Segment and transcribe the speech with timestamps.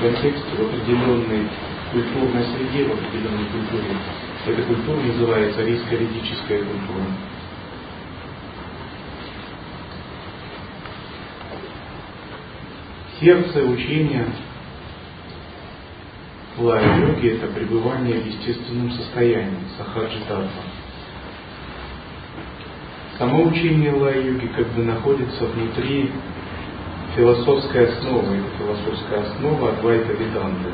[0.00, 1.48] контексте, в определенной
[1.92, 3.96] культурной среде, в определенной культуре.
[4.46, 7.04] Эта культура называется риско-ведическая культура.
[13.20, 14.26] Сердце учения
[16.56, 20.48] лая-йоги– это пребывание в естественном состоянии, сахаджи-татва.
[23.18, 26.10] Само учение лая-йоги как бы находится внутри
[27.14, 28.36] философской основы.
[28.36, 30.70] Это философская основа Адвайта Веданты.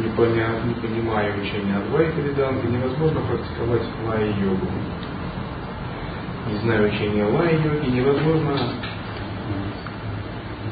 [0.00, 4.66] Не, поня, не понимая учения Адвайта Веданты, невозможно практиковать лая-йогу.
[6.50, 8.58] Не зная учения лая-йоги, невозможно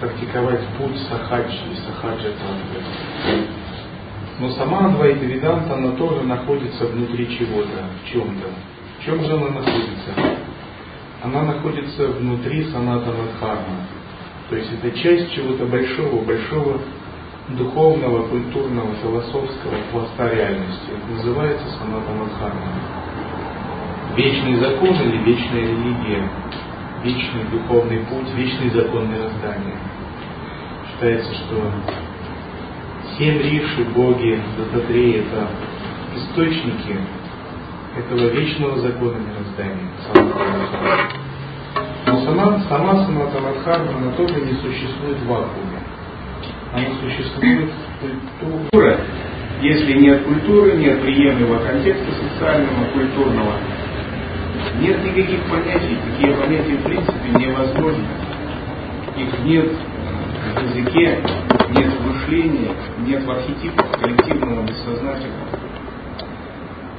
[0.00, 3.46] практиковать путь сахаджи и сахаджа тантры.
[4.40, 8.48] Но сама Адвайта Веданта, она тоже находится внутри чего-то, в чем-то.
[8.98, 10.33] В чем же она находится?
[11.24, 13.86] Она находится внутри санатана дхарма.
[14.50, 16.78] То есть это часть чего-то большого, большого
[17.48, 20.90] духовного, культурного, философского пласта реальности.
[20.92, 22.60] Это называется санатана дхарма.
[24.16, 26.30] Вечный закон или вечная религия
[27.04, 29.76] вечный духовный путь, вечный закон мироздания.
[30.90, 31.70] Считается, что
[33.18, 35.48] семь риши, боги, дататреи– это
[36.16, 36.98] источники
[37.98, 39.43] этого вечного закона мироздания.
[42.06, 45.78] Но сама, сама Санатанадхарма, она тоже не существует в вакууме.
[46.72, 47.70] Она существует
[48.40, 48.98] культура.
[49.62, 53.52] Если нет культуры, нет приемлемого контекста социального, культурного,
[54.80, 58.04] нет никаких понятий, такие понятия в принципе невозможны.
[59.16, 59.70] Их нет
[60.56, 61.20] в языке,
[61.70, 62.72] нет в мышлении,
[63.06, 65.73] нет в архетипах коллективного, бессознательного.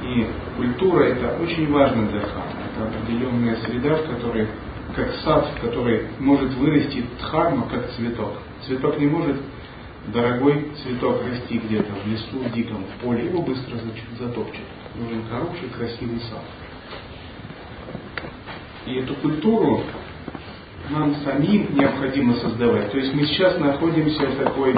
[0.06, 2.52] И культура это очень важно для дхармы.
[2.74, 4.46] Это определенная среда, в которой,
[4.94, 8.34] как сад, в которой может вырасти дхарма, как цветок.
[8.66, 9.36] Цветок не может,
[10.12, 13.76] дорогой цветок, расти где-то в лесу, в диком, в поле, его быстро
[14.18, 14.62] затопчет.
[14.94, 16.44] Нужен хороший, красивый сад.
[18.86, 19.82] И эту культуру
[20.90, 22.92] нам самим необходимо создавать.
[22.92, 24.74] То есть мы сейчас находимся в такой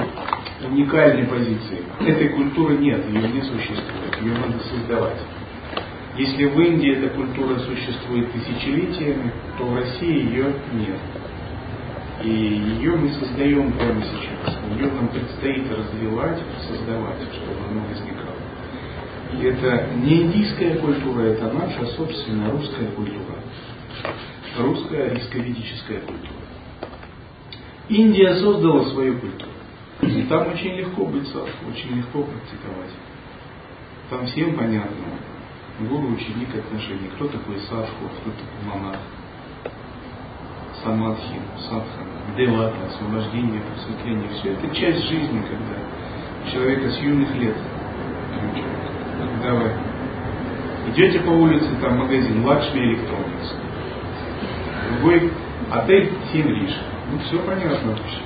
[0.65, 1.83] уникальной позиции.
[2.01, 5.21] Этой культуры нет, ее не существует, ее надо создавать.
[6.17, 10.99] Если в Индии эта культура существует тысячелетиями, то в России ее нет.
[12.25, 14.59] И ее мы создаем прямо сейчас.
[14.77, 18.35] Ее нам предстоит развивать, создавать, чтобы она возникала.
[19.35, 23.37] И это не индийская культура, это наша собственная русская культура
[24.59, 26.33] русская рисковедическая культура.
[27.89, 29.51] Индия создала свою культуру.
[30.03, 32.91] И там очень легко быть очень легко практиковать.
[34.11, 35.05] Там всем понятно,
[35.81, 38.97] гуру, ученик отношения, кто такой садху, кто такой монах,
[40.83, 44.31] самадхи, садхана, девата, освобождение, просветление.
[44.31, 47.57] Все это часть жизни, когда человека с юных лет
[49.43, 49.73] вы
[50.93, 53.55] идете по улице, там магазин, Лакшми Electronics,
[54.91, 55.33] другой
[55.71, 56.75] отель 7 риш.
[57.13, 58.21] Ну, все понятно вообще.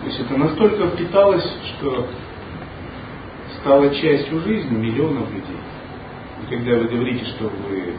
[0.00, 2.08] То есть это настолько впиталось, что
[3.62, 5.56] стало частью жизни миллионов людей.
[6.42, 7.94] И когда вы говорите, что вы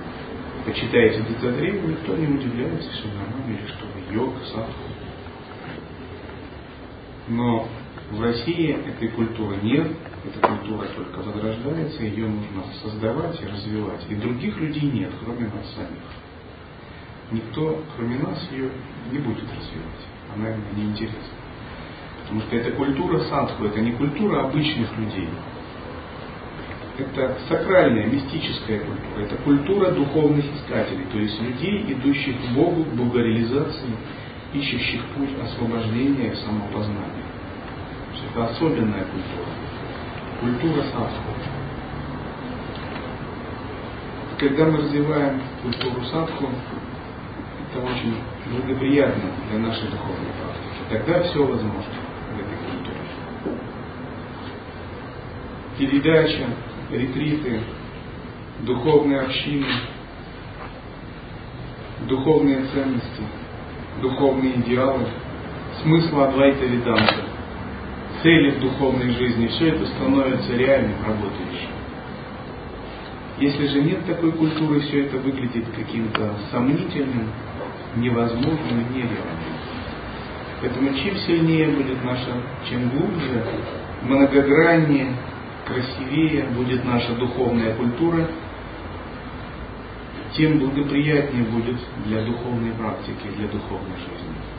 [0.65, 4.83] почитаете Дитадреву, никто не удивляется, все нормально, или что вы йог, садху.
[7.29, 7.67] Но
[8.11, 9.87] в России этой культуры нет,
[10.25, 14.05] эта культура только возрождается, ее нужно создавать и развивать.
[14.09, 15.99] И других людей нет, кроме нас самих
[17.33, 18.69] никто, кроме нас, ее
[19.11, 20.03] не будет развивать.
[20.35, 21.19] Она ему не интересна.
[22.23, 25.29] Потому что это культура садху, это не культура обычных людей.
[26.97, 29.25] Это сакральная, мистическая культура.
[29.25, 33.97] Это культура духовных искателей, то есть людей, идущих к Богу, к богореализации,
[34.53, 37.23] ищущих путь освобождения и самопознания.
[38.29, 39.49] Это особенная культура.
[40.39, 41.33] Культура садху.
[44.39, 46.49] Когда мы развиваем культуру садху,
[47.69, 48.15] это очень
[48.51, 50.89] благоприятно для нашей духовной практики.
[50.89, 51.93] Тогда все возможно
[52.31, 52.97] в этой культуре.
[55.77, 56.47] Передача,
[56.91, 57.61] ретриты,
[58.61, 59.65] духовные общины,
[62.07, 63.23] духовные ценности,
[64.01, 65.07] духовные идеалы,
[65.81, 67.15] смысл Адвайта Веданта,
[68.21, 71.69] цели в духовной жизни, все это становится реальным, работающим.
[73.39, 77.29] Если же нет такой культуры, все это выглядит каким-то сомнительным,
[77.95, 79.53] невозможным и нереальным.
[80.61, 82.31] Поэтому чем сильнее будет наша,
[82.69, 83.43] чем глубже,
[84.03, 85.07] многограннее,
[85.65, 88.27] красивее будет наша духовная культура,
[90.35, 94.53] тем благоприятнее будет для духовной практики, для духовной жизни.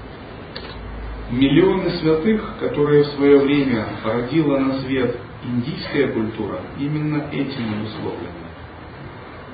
[1.31, 8.45] Миллионы святых, которые в свое время породила на свет индийская культура, именно этим обусловлены.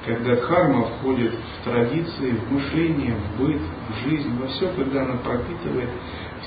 [0.05, 5.17] Когда дхарма входит в традиции, в мышление, в быт, в жизнь, во все, когда она
[5.19, 5.91] пропитывает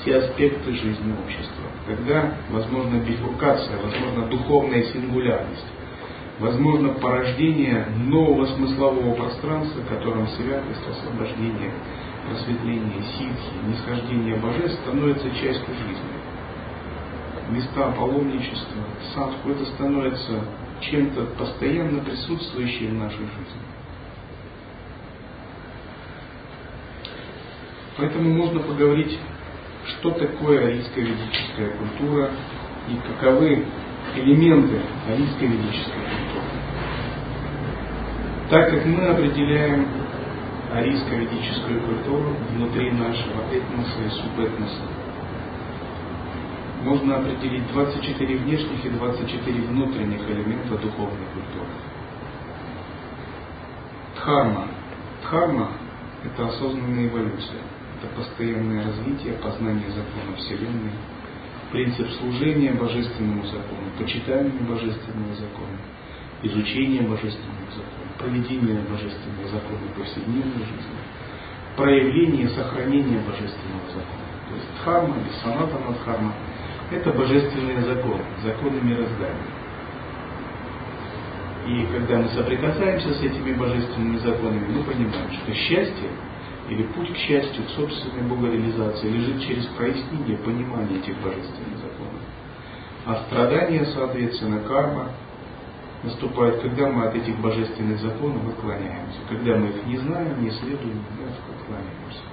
[0.01, 1.63] все аспекты жизни общества.
[1.87, 5.65] Когда возможна бифуркация, возможно духовная сингулярность,
[6.39, 11.71] возможно порождение нового смыслового пространства, которым святость, освобождение,
[12.27, 16.23] просветление, ситхи, нисхождение божеств становится частью жизни.
[17.49, 20.39] Места паломничества, садху, это становится
[20.79, 23.61] чем-то постоянно присутствующим в нашей жизни.
[27.97, 29.19] Поэтому можно поговорить,
[29.85, 32.31] что такое арийская ведическая культура
[32.87, 33.65] и каковы
[34.15, 36.53] элементы арийской ведической культуры.
[38.49, 39.87] Так как мы определяем
[40.73, 44.81] арийско-ведическую культуру внутри нашего этноса и субэтноса,
[46.83, 51.69] можно определить 24 внешних и 24 внутренних элемента духовной культуры.
[54.15, 54.67] Дхарма.
[55.21, 55.69] Дхарма–
[56.23, 57.61] это осознанная эволюция,
[58.03, 60.91] это постоянное развитие, познание закона Вселенной,
[61.71, 65.77] принцип служения божественному закону, почитание божественного закона,
[66.43, 70.99] изучение божественного закона, проведение божественного закона в повседневной жизни,
[71.77, 74.27] проявление, сохранение божественного закона.
[74.49, 76.33] То есть дхарма или санатана дхарма–
[76.91, 79.63] это божественные законы, законы мироздания.
[81.65, 86.09] И когда мы соприкасаемся с этими божественными законами, мы понимаем, что счастье
[86.69, 92.21] или путь к счастью, к собственной богореализации лежит через прояснение, понимание этих божественных законов.
[93.05, 95.09] А страдания, соответственно, карма
[96.03, 99.19] наступает, когда мы от этих божественных законов отклоняемся.
[99.29, 102.23] Когда мы их не знаем, не следуем, мы отклоняемся.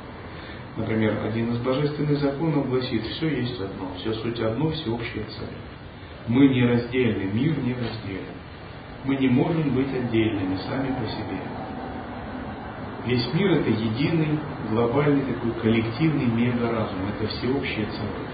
[0.77, 5.56] Например, один из божественных законов гласит, все есть одно, все суть одно, все общее цель.
[6.29, 8.37] Мы нераздельны, мир неразделен.
[9.05, 11.41] Мы не можем быть отдельными сами по себе.
[13.06, 14.38] Весь мир это единый,
[14.70, 18.29] глобальный такой коллективный мегаразум, это всеобщее целое.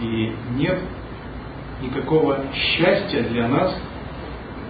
[0.00, 0.78] И нет
[1.82, 3.76] никакого счастья для нас,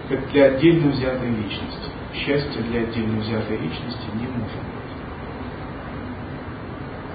[0.09, 1.89] как для отдельно взятой личности.
[2.13, 4.83] Счастья для отдельно взятой личности не может быть.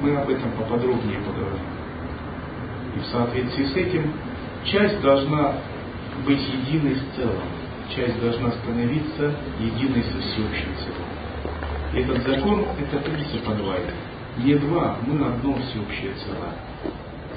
[0.00, 1.66] Мы об этом поподробнее поговорим.
[2.96, 4.12] И в соответствии с этим
[4.64, 5.54] часть должна
[6.24, 7.42] быть единой с целым.
[7.94, 11.07] Часть должна становиться единой со всеобщим целым.
[11.94, 13.92] Этот закон– это принцип Адвайта.
[14.38, 16.52] Не два, мы одно всеобщее целое.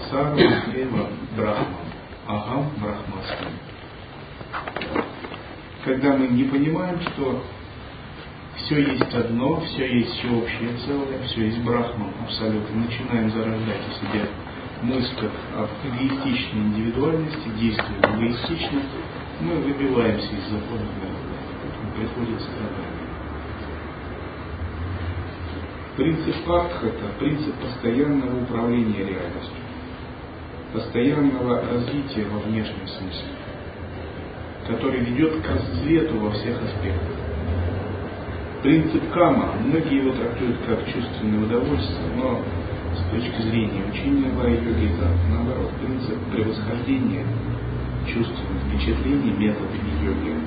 [0.09, 0.39] Сарва
[0.75, 1.77] Эва Брахма.
[2.27, 3.47] Агам Брахмасми.
[5.85, 7.43] Когда мы не понимаем, что
[8.57, 14.27] все есть одно, все есть всеобщее целое, все есть Брахман абсолютно, начинаем зарождать в себе
[14.83, 18.81] мысль об эгоистичной индивидуальности, действуем эгоистично,
[19.41, 21.15] мы выбиваемся из закона мира.
[21.95, 22.90] Приходится страдать.
[25.97, 29.61] Принцип это принцип постоянного управления реальностью,
[30.71, 33.27] постоянного развития во внешнем смысле,
[34.67, 37.17] который ведет к расцвету во всех аспектах.
[38.63, 42.39] Принцип Кама, многие его трактуют как чувственное удовольствие, но
[42.95, 47.25] с точки зрения учения Вай-йоги это наоборот, принцип превосхождения
[48.07, 50.37] чувственных впечатлений методами йоги,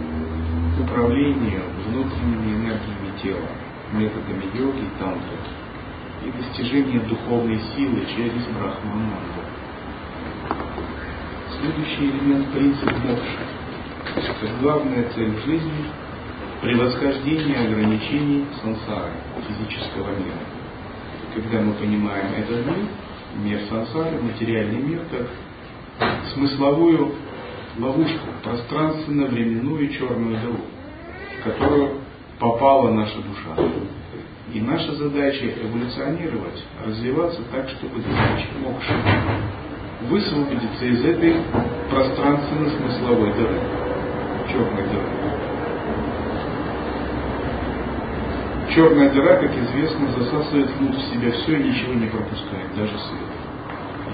[0.80, 3.48] управления внутренними энергиями тела,
[3.92, 5.38] методами йоги и тантры
[6.24, 9.42] и достижение духовной силы через брахмананду.
[11.60, 13.38] Следующий элемент– принцип мокши.
[14.16, 15.84] Это главная цель жизни–
[16.62, 19.12] превосхождение ограничений сансары,
[19.46, 20.38] физического мира.
[21.34, 22.86] Когда мы понимаем этот мир,
[23.36, 25.28] мир сансары, материальный мир, как
[26.32, 27.14] смысловую
[27.78, 30.60] ловушку, пространственно-временную черную дыру,
[31.44, 32.03] которую
[32.38, 33.62] попала наша душа.
[34.52, 38.92] И наша задача эволюционировать, развиваться так, чтобы достичь мокши.
[40.08, 41.36] Высвободиться из этой
[41.90, 43.58] пространственно-смысловой дыры,
[44.48, 45.44] черной дыры.
[48.74, 53.44] Черная дыра, как известно, засасывает внутрь себя все и ничего не пропускает, даже свет.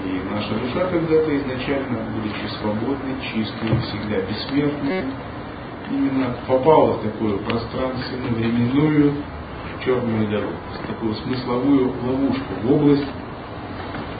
[0.05, 5.03] И наша душа когда-то изначально, будучи свободной, чистой, всегда бессмертной,
[5.91, 9.13] именно попала в такую пространственно-временную
[9.83, 13.07] черную дорогу, в такую смысловую ловушку, в область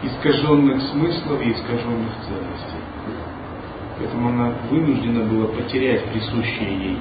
[0.03, 2.81] искаженных смыслов и искаженных ценностей.
[3.97, 6.97] Поэтому она вынуждена была потерять присущее ей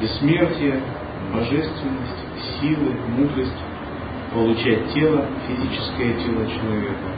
[0.00, 0.80] бессмертие,
[1.32, 2.24] божественность,
[2.60, 3.56] силы, мудрость,
[4.32, 7.08] получать тело, физическое тело человека,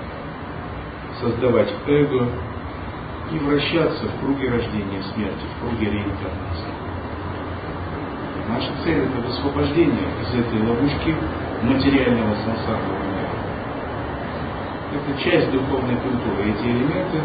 [1.21, 2.29] создавать эго
[3.33, 6.71] и вращаться в круге рождения смерти, в круге реинкарнации.
[8.49, 11.15] Наша цель это высвобождение из этой ловушки
[11.63, 13.31] материального сансарного мира.
[14.93, 16.51] Это часть духовной культуры.
[16.51, 17.21] Эти элементы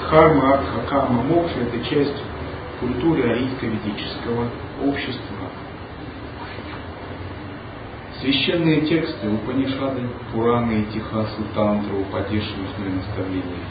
[0.00, 2.22] дхарма, артха, карма, мокша– это часть
[2.78, 4.46] культуры арийско-ведического
[4.84, 5.36] общества.
[8.20, 10.02] Священные тексты, Упанишады,
[10.32, 13.64] Пураны, Тихасы, Тантру, Упадеши, устные наставления.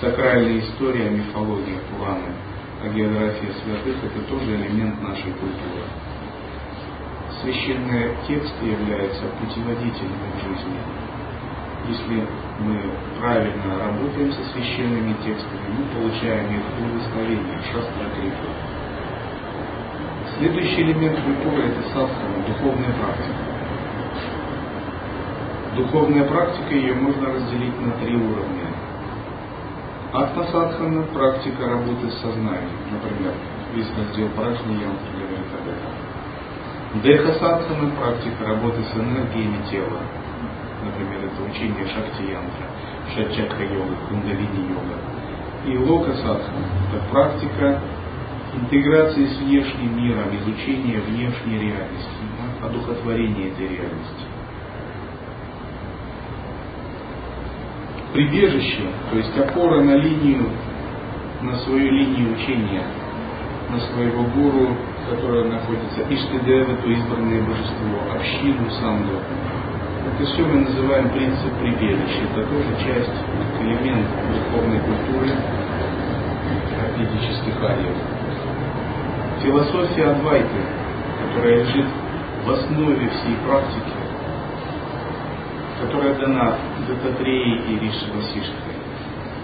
[0.00, 2.32] Сакральная история, мифология, Пураны–
[2.82, 5.84] а география святых– это тоже элемент нашей культуры.
[7.42, 10.80] Священные тексты являются путеводителем в жизни.
[11.88, 12.26] Если
[12.60, 12.80] мы
[13.18, 18.48] правильно работаем со священными текстами, мы получаем их благословение, шастра крипу.
[20.38, 23.44] Следующий элемент культуры– это садхана, духовная практика.
[25.76, 28.59] Духовная практика, ее можно разделить на три уровня.
[30.12, 32.82] Атмасадхана– практика работы с сознанием.
[32.90, 33.32] Например,
[33.72, 37.02] весь раздел Прajни Янтра говорит об этом.
[37.02, 40.00] Дехасадхана– практика работы с энергиями тела.
[40.84, 42.66] Например, это учение Шакти Янтра,
[43.14, 44.98] Шатчакра йога, Кундалини йога.
[45.66, 47.80] И Лока Садхана– это практика
[48.52, 52.10] интеграции с внешним миром, изучения внешней реальности,
[52.60, 54.26] одухотворения этой реальности.
[58.12, 60.48] Прибежище, то есть опора на линию,
[61.42, 62.82] на свою линию учения,
[63.70, 64.76] на своего гуру,
[65.08, 69.18] которая находится Иштидева, то избранное божество, общину Санду.
[70.06, 72.22] Это все мы называем принцип прибежища.
[72.32, 73.10] Это тоже часть,
[73.60, 75.30] элемент духовной культуры
[77.00, 77.96] физических ариев.
[79.42, 80.60] Философия Адвайты,
[81.26, 81.86] которая лежит
[82.44, 83.99] в основе всей практики,
[85.80, 88.74] которая дана Дататреей и Риши Васишкой.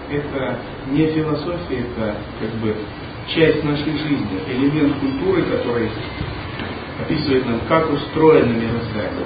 [0.09, 0.57] Это
[0.89, 2.75] не философия, это как бы
[3.27, 5.89] часть нашей жизни, элемент культуры, который
[7.01, 9.25] описывает нам, как устроено мироздание.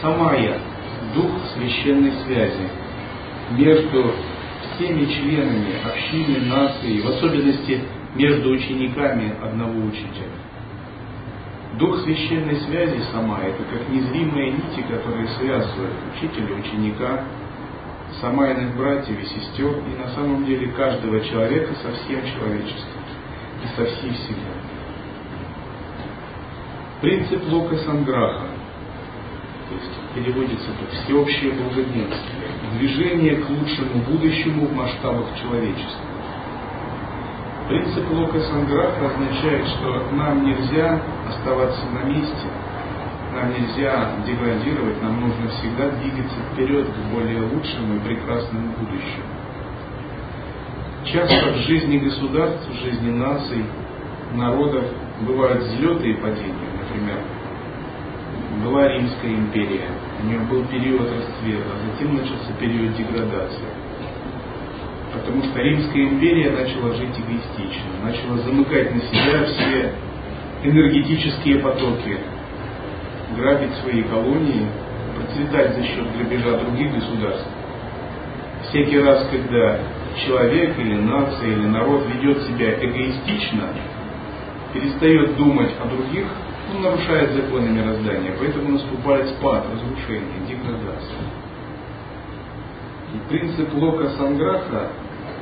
[0.00, 0.58] Самая,
[1.14, 2.68] дух священной связи
[3.50, 4.14] между
[4.74, 7.80] всеми членами общины, нации, в особенности
[8.14, 10.39] между учениками одного учителя.
[11.74, 17.24] Дух священной связи сама– это как незримые нити, которые связывают учителя, ученика,
[18.20, 23.02] самайных братьев и сестер, и на самом деле каждого человека со всем человечеством
[23.62, 24.60] и со всей Вселенной.
[27.00, 28.48] Принцип Лока Санграха,
[29.68, 32.48] то есть переводится как всеобщее благоденствие,
[32.78, 36.09] движение к лучшему будущему в масштабах человечества.
[37.70, 42.48] Принцип Лока Санграха означает, что нам нельзя оставаться на месте,
[43.32, 49.22] нам нельзя деградировать, нам нужно всегда двигаться вперед к более лучшему и прекрасному будущему.
[51.04, 53.64] Часто в жизни государств, в жизни наций,
[54.34, 54.86] народов
[55.20, 56.70] бывают взлеты и падения.
[56.82, 57.18] Например,
[58.64, 59.86] была Римская империя,
[60.20, 63.89] у нее был период расцвета, затем начался период деградации.
[65.12, 69.92] Потому что Римская империя начала жить эгоистично, начала замыкать на себя все
[70.62, 72.18] энергетические потоки,
[73.36, 74.66] грабить свои колонии,
[75.16, 77.48] процветать за счет грабежа других государств.
[78.68, 79.80] Всякий раз, когда
[80.26, 83.64] человек или нация или народ ведет себя эгоистично,
[84.72, 86.26] перестает думать о других,
[86.72, 91.39] он нарушает законы мироздания, поэтому наступает спад, разрушение, деградация.
[93.12, 94.92] И принцип Лока Санграха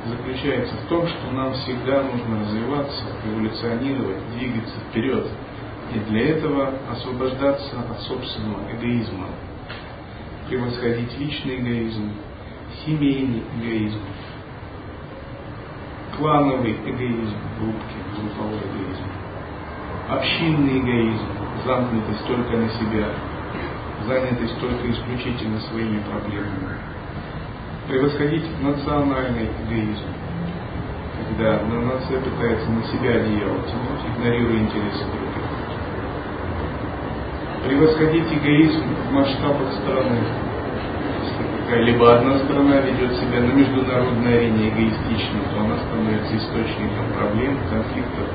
[0.05, 5.27] заключается в том, что нам всегда нужно развиваться, эволюционировать, двигаться вперед.
[5.93, 9.27] И для этого освобождаться от собственного эгоизма,
[10.47, 12.11] превосходить личный эгоизм,
[12.85, 13.99] семейный эгоизм,
[16.17, 19.03] клановый эгоизм, группки, групповой эгоизм,
[20.09, 21.27] общинный эгоизм,
[21.65, 23.09] замкнутость только на себя,
[24.07, 26.88] занятость только исключительно своими проблемами
[27.89, 30.05] превосходить национальный эгоизм,
[31.27, 35.49] когда нация пытается на себя одеяло тянуть, игнорируя интересы других.
[37.65, 40.19] Превосходить эгоизм в масштабах страны,
[41.61, 47.57] такая либо одна страна ведет себя на международной арене эгоистично, то она становится источником проблем,
[47.71, 48.27] конфликтов.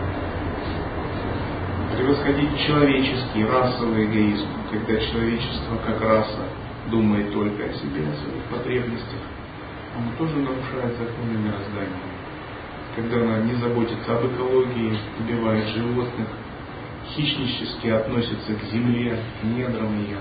[1.96, 6.42] Превосходить человеческий, расовый эгоизм, когда человечество как раса
[6.90, 9.20] думает только о себе, о своих потребностях,
[9.96, 12.14] оно тоже нарушает законы мироздания.
[12.96, 16.28] Когда она не заботится об экологии, убивает животных,
[17.14, 20.18] хищнически относится к земле, к недрам ее,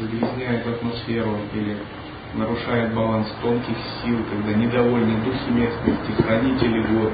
[0.00, 1.76] загрязняет атмосферу или
[2.34, 7.12] нарушает баланс тонких сил, когда недовольны духи местности, хранители гор.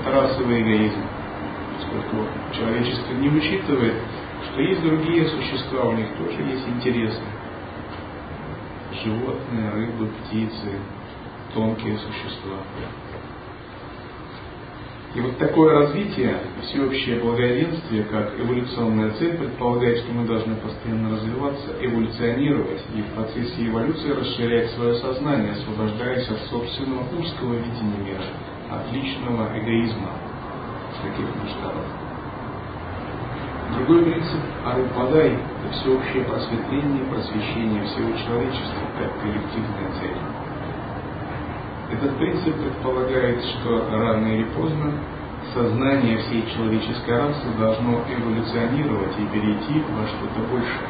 [0.00, 1.02] Это расовый эгоизм,
[1.76, 3.94] поскольку человечество не учитывает,
[4.50, 7.20] что есть другие существа, у них тоже есть интересы.
[9.06, 10.80] Животные, рыбы, птицы,
[11.54, 12.58] тонкие существа.
[15.14, 21.72] И вот такое развитие, всеобщее благоденствие, как эволюционная цель, предполагает, что мы должны постоянно развиваться,
[21.80, 28.24] эволюционировать и в процессе эволюции расширять свое сознание, освобождаясь от собственного узкого видения мира,
[28.72, 30.10] от личного эгоизма
[31.00, 32.05] таких масштабов.
[33.74, 35.32] Другой принцип Арупадай–
[35.64, 40.16] это всеобщее просветление, просвещение всего человечества как коллективная цель.
[41.90, 44.92] Этот принцип предполагает, что рано или поздно
[45.52, 50.88] сознание всей человеческой расы должно эволюционировать и перейти во что-то большее.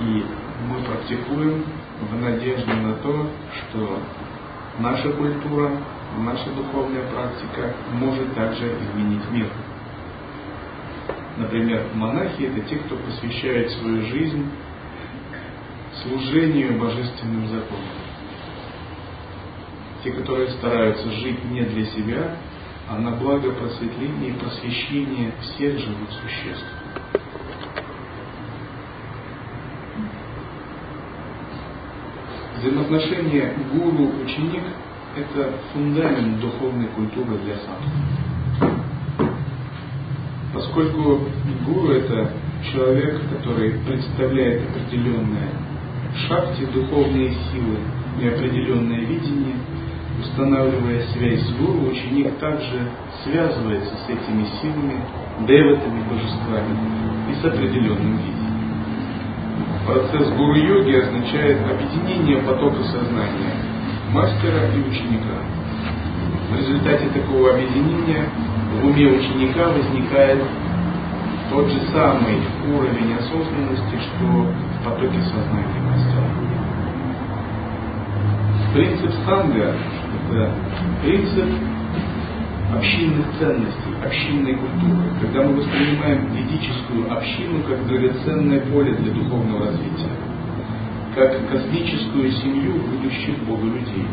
[0.00, 0.26] И
[0.68, 1.64] мы практикуем
[2.00, 3.98] в надежде на то, что
[4.78, 5.70] наша культура,
[6.18, 9.48] наша духовная практика может также изменить мир.
[11.36, 14.48] Например, монахи– это те, кто посвящает свою жизнь
[16.02, 18.04] служению божественным законам
[20.04, 22.36] те, которые стараются жить не для себя,
[22.88, 26.66] а на благо просветления и просвещения всех живых существ.
[32.58, 34.62] Взаимоотношения гуру-ученик–
[35.16, 38.23] это фундамент духовной культуры для садху.
[40.74, 41.20] Поскольку
[41.66, 42.32] гуру– это
[42.72, 45.50] человек, который представляет определенные
[46.26, 47.78] шахте духовные силы
[48.20, 49.54] и определенное видение–
[50.20, 52.88] устанавливая связь с гуру, ученик также
[53.22, 55.00] связывается с этими силами,
[55.46, 56.76] деватами, божествами
[57.30, 58.44] и с определенным видением.
[59.86, 63.54] Процесс гуру-йоги означает объединение потока сознания
[64.12, 65.38] мастера и ученика.
[66.50, 68.28] В результате такого объединения
[68.80, 70.42] в уме ученика возникает
[71.54, 76.26] тот же самый уровень осознанности, что в потоке мастера.
[78.72, 79.76] Принцип санга
[80.32, 80.50] это
[81.00, 81.48] принцип
[82.74, 90.10] общинных ценностей, общинной культуры, когда мы воспринимаем ведическую общину как драгоценное поле для духовного развития,
[91.14, 94.04] как космическую семью будущих Бога людей,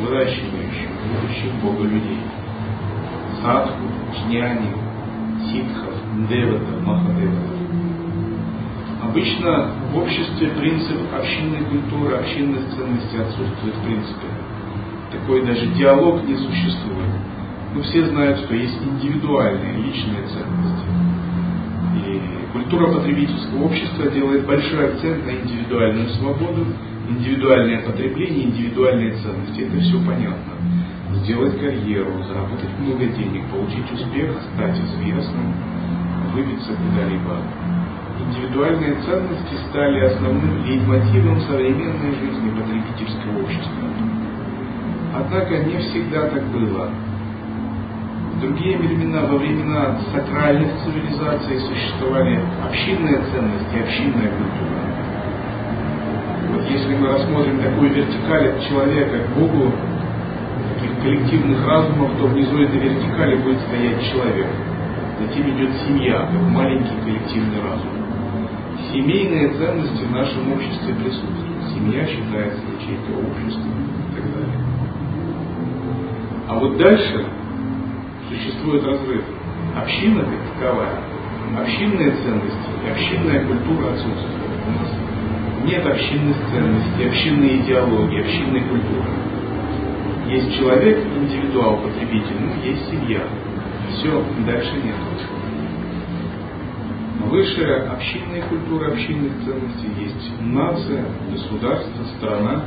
[0.00, 2.20] выращивающих будущих Бога людей,
[3.42, 4.72] садху, джняни,
[5.52, 7.58] ситхов, деватов, махадеватов.
[9.02, 14.26] Обычно в обществе принцип общинной культуры, общинных ценностей отсутствует в принципе
[15.10, 17.08] такой даже диалог не существует.
[17.74, 20.86] Но все знают, что есть индивидуальные, личные ценности.
[21.96, 26.66] И культура потребительского общества делает большой акцент на индивидуальную свободу,
[27.08, 29.60] индивидуальное потребление, индивидуальные ценности.
[29.60, 30.52] Это все понятно.
[31.22, 35.54] Сделать карьеру, заработать много денег, получить успех, стать известным,
[36.38, 37.36] выбиться куда-либо.
[38.20, 43.88] Индивидуальные ценности стали основным лейтмотивом современной жизни потребительского общества.
[45.14, 46.90] Однако не всегда так было.
[48.34, 54.78] В другие времена, во времена сакральных цивилизаций существовали общинные ценности, общинная культура.
[56.52, 59.72] Вот если мы рассмотрим такую вертикаль от человека к Богу,
[60.74, 64.46] таких коллективных разумов, то внизу этой вертикали будет стоять человек.
[65.18, 67.90] Затем идет семья, как маленький коллективный разум.
[68.92, 71.64] Семейные ценности в нашем обществе присутствуют.
[71.74, 74.60] Семья считается ячейкой общества и так далее.
[76.48, 77.26] А вот дальше
[78.28, 79.24] существует разрыв.
[79.76, 80.98] Община как таковая,
[81.58, 84.38] общинные ценности и общинная культура отсутствуют.
[84.66, 85.08] У нас
[85.64, 89.10] нет общинных ценностей, общинной идеологии, общинной культуры.
[90.28, 93.22] Есть человек, индивидуал, потребитель, ну, есть семья.
[93.98, 94.94] Все, дальше нет.
[97.24, 102.62] Выше общинной культуры, общинных ценностей есть нация, государство, страна.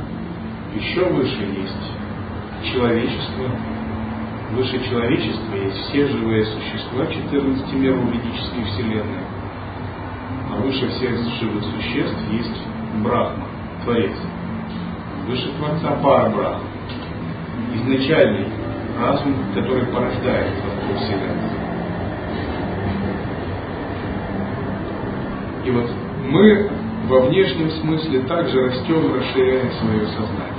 [0.76, 3.50] Еще выше есть человечество,
[4.50, 9.24] выше человечества есть все живые существа 14 миров ведической вселенной.
[10.50, 12.62] А выше всех живых существ есть
[13.02, 13.46] Брахма,
[13.84, 14.16] Творец.
[15.26, 16.58] Выше Творца Парабрах.
[17.74, 18.48] Изначальный
[19.00, 20.52] разум, который порождает
[20.92, 21.50] во Вселенной.
[25.64, 25.90] И вот
[26.28, 26.70] мы
[27.08, 30.52] во внешнем смысле также растем, расширяем свое сознание.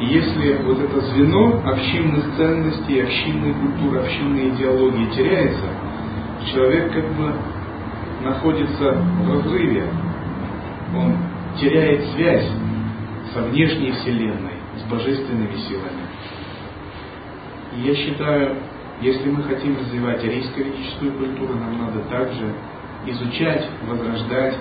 [0.00, 5.66] И если вот это звено общинных ценностей, общинной культуры, общинной идеологии теряется,
[6.52, 7.34] человек как бы
[8.22, 9.84] находится в разрыве.
[10.94, 11.16] Он
[11.60, 12.48] теряет связь
[13.34, 16.06] со внешней Вселенной, с божественными силами.
[17.76, 18.56] И я считаю,
[19.00, 22.52] если мы хотим развивать арийско-ведическую культуру, нам надо также
[23.06, 24.56] изучать, возрождать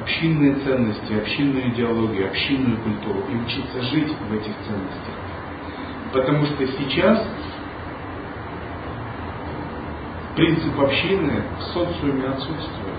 [0.00, 5.14] общинные ценности, общинную идеологию, общинную культуру и учиться жить в этих ценностях.
[6.12, 7.26] Потому что сейчас
[10.36, 12.94] принцип общины в социуме отсутствует.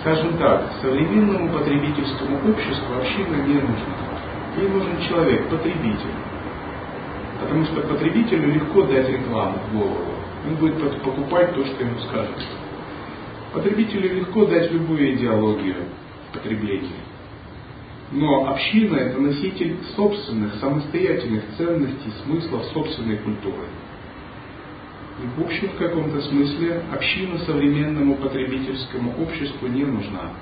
[0.00, 3.96] Скажем так, современному потребительскому обществу община не нужна.
[4.58, 6.31] Ей нужен человек, потребитель.
[7.42, 10.14] Потому что потребителю легко дать рекламу в голову.
[10.48, 12.36] Он будет покупать то, что ему скажут.
[13.52, 15.76] Потребителю легко дать любую идеологию
[16.32, 17.02] потребления.
[18.12, 23.66] Но община– это носитель собственных, самостоятельных ценностей, смыслов собственной культуры.
[25.22, 30.32] И в общем в каком-то смысле община современному потребительскому обществу не нужна.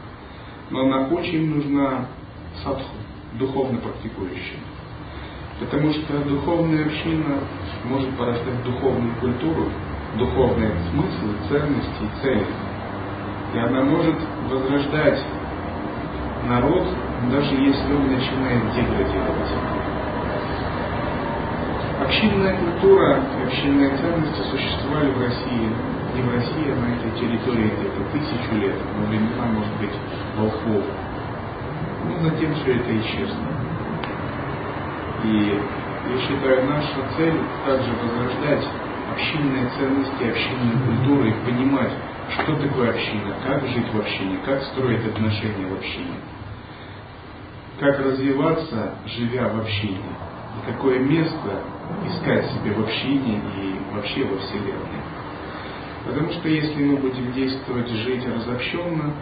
[0.70, 2.08] Но она очень нужна
[2.62, 2.94] садху,
[3.38, 4.58] духовно практикующим.
[5.60, 7.36] Потому что духовная община
[7.84, 9.66] может порождать духовную культуру,
[10.16, 12.46] духовные смыслы, ценности и цели.
[13.54, 14.16] И она может
[14.50, 15.20] возрождать
[16.48, 16.86] народ,
[17.30, 19.52] даже если он начинает деградировать.
[22.00, 25.68] Общинная культура и общинные ценности существовали в России,
[26.16, 29.92] не в России, на этой территории где-то тысячу лет, во времена, может быть,
[30.38, 30.84] волхвов.
[32.06, 33.59] Но затем все это исчезло.
[35.24, 35.60] И
[36.08, 37.34] я считаю, наша цель
[37.66, 38.66] также возрождать
[39.12, 41.92] общинные ценности, общинную культуру и понимать,
[42.30, 46.14] что такое община, как жить в общине, как строить отношения в общине,
[47.78, 49.98] как развиваться, живя в общине,
[50.56, 51.62] и какое место
[52.06, 55.02] искать себе в общине и вообще во Вселенной.
[56.06, 59.12] Потому что если мы будем действовать, жить разобщенно,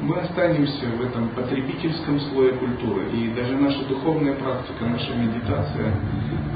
[0.00, 3.10] мы останемся в этом потребительском слое культуры.
[3.12, 5.94] И даже наша духовная практика, наша медитация,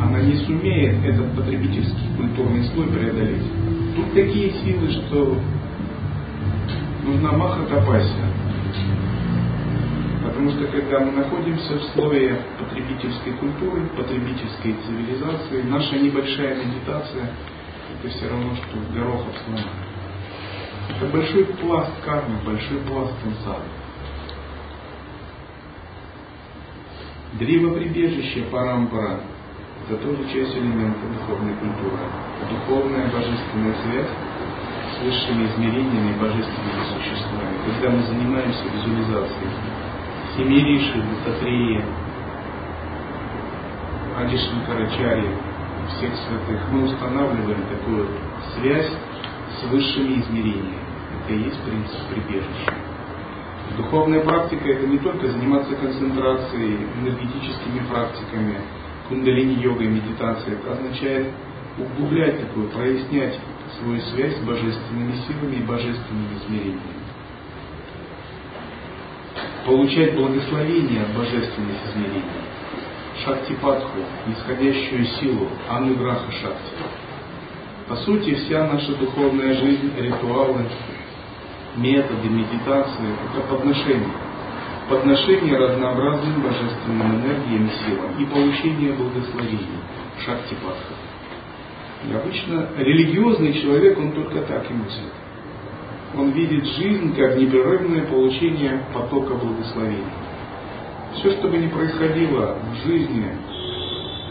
[0.01, 3.47] она не сумеет этот потребительский культурный слой преодолеть.
[3.97, 5.39] Тут такие силы, что
[7.05, 8.29] нужна маха-тапасия.
[10.25, 17.31] Потому что когда мы находимся в слое потребительской культуры, потребительской цивилизации, наша небольшая медитация
[17.99, 19.88] это все равно, что горохов сломать.
[20.89, 23.65] Это большой пласт кармы, большой пласт сансары.
[27.35, 29.21] Древоприбежище Парампара–
[29.89, 31.99] это тоже часть элемента духовной культуры.
[32.51, 34.09] Духовная божественная связь
[34.97, 37.59] с высшими измерениями божественными существами.
[37.67, 39.51] Когда мы занимаемся визуализацией
[40.37, 41.85] Семириши, Дататрея,
[44.17, 45.29] Адишанкарачари,
[45.89, 48.09] всех святых, мы устанавливаем такую
[48.55, 48.91] связь
[49.61, 50.79] с высшими измерениями.
[51.25, 52.75] Это и есть принцип прибежища.
[53.77, 58.57] Духовная практика это не только заниматься концентрацией, энергетическими практиками,
[59.09, 60.57] кундалини-йогой, медитацией.
[60.57, 61.29] Это означает
[61.79, 63.39] углублять такую, прояснять
[63.79, 66.81] свою связь с божественными силами и божественными измерениями.
[69.65, 72.25] Получать благословение от божественных измерений.
[73.25, 76.73] Шактипатху, нисходящую силу, ануграха шакти.
[77.89, 80.67] По сути, вся наша духовная жизнь, ритуалы,
[81.77, 84.13] методы медитации– это подношение.
[84.91, 89.81] Подношение разнообразным божественным энергиям силам и получение благословения,
[90.25, 90.95] шакти патха.
[92.07, 95.13] И обычно религиозный человек, он только так и мыслит.
[96.15, 100.05] Он видит жизнь как непрерывное получение потока благословений.
[101.15, 103.31] Все, что бы ни происходило в жизни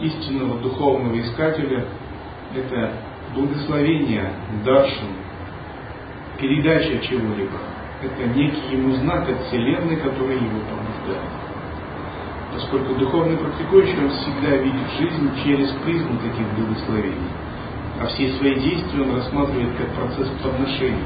[0.01, 1.87] истинного духовного искателя,
[2.55, 2.93] это
[3.33, 4.31] благословение,
[4.65, 5.15] даршин,
[6.39, 7.57] передача чего-либо.
[8.01, 11.47] Это некий ему знак от Вселенной, который его побуждает.
[12.53, 17.31] Поскольку духовный практикующий, он всегда видит жизнь через призму таких благословений.
[17.99, 21.05] А все свои действия он рассматривает как процесс подношения.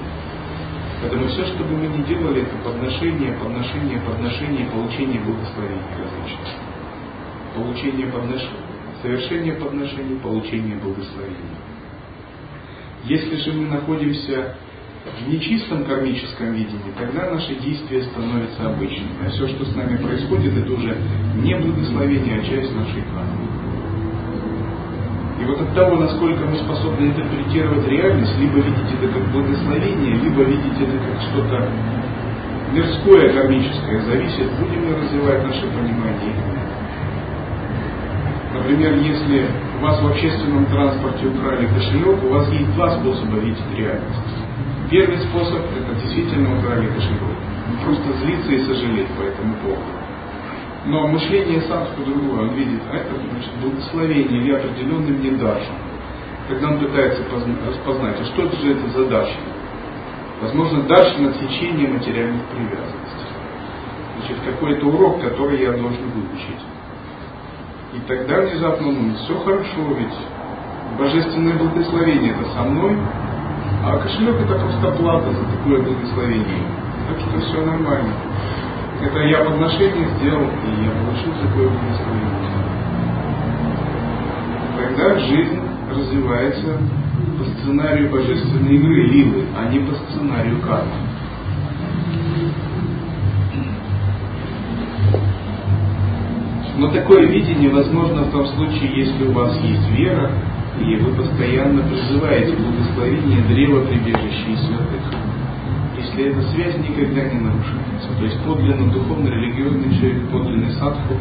[1.02, 6.50] Поэтому все, что бы мы ни делали, это подношение, подношение, подношение, получение благословения различных.
[7.56, 8.66] Получение подношения,
[9.02, 11.71] совершение подношений, получение благословения.
[13.06, 14.56] Если же мы находимся
[15.06, 19.26] в нечистом кармическом видении, тогда наши действия становятся обычными.
[19.26, 20.96] А все, что с нами происходит, это уже
[21.38, 23.52] не благословение, а часть нашей кармы.
[25.42, 30.44] И вот от того, насколько мы способны интерпретировать реальность, либо видеть это как благословение, либо
[30.44, 31.68] видеть это как что-то
[32.72, 36.36] мирское, кармическое, зависит, будем ли развивать наше понимание.
[38.54, 39.48] Например, если
[39.82, 44.20] у вас в общественном транспорте украли кошелек, у вас есть два способа видеть реальность.
[44.92, 47.36] Первый способ– это действительно украли кошелек.
[47.84, 49.82] Просто злиться и сожалеть по этому поводу.
[50.86, 52.42] Но мышление садху другое.
[52.42, 55.76] Он видит, а это значит, благословение или определенный мне даршан.
[56.48, 57.24] Тогда он пытается
[57.68, 59.42] распознать, а что же это за даршан?
[60.42, 63.32] Возможно, даршан отсечение материальных привязанностей.
[64.18, 66.62] Значит, какой-то урок, который я должен выучить.
[67.94, 72.98] И тогда внезапно, ну, все хорошо, ведь божественное благословение это со мной,
[73.84, 76.64] а кошелек это просто плата за такое благословение.
[77.10, 78.14] Так что все нормально.
[79.04, 82.52] Это я подношение сделал, и я получил такое благословение.
[84.78, 86.78] Тогда жизнь развивается
[87.38, 91.11] по сценарию божественной игры, лилы, а не по сценарию кармы.
[96.78, 100.32] Но такое видение возможно в том случае, если у вас есть вера,
[100.80, 105.22] и вы постоянно призываете благословение древа прибежища и святых
[106.02, 108.10] если эта связь никогда не нарушается.
[108.18, 111.16] То есть подлинно духовно-религиозный человек, подлинный садху,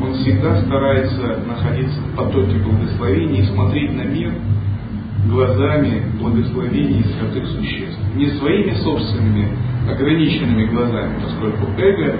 [0.00, 4.32] он всегда старается находиться в потоке благословений и смотреть на мир
[5.28, 7.98] глазами благословений святых существ.
[8.14, 9.48] Не своими собственными
[9.90, 12.16] ограниченными глазами, поскольку эго,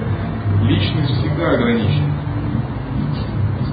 [0.63, 2.14] личность всегда ограничена.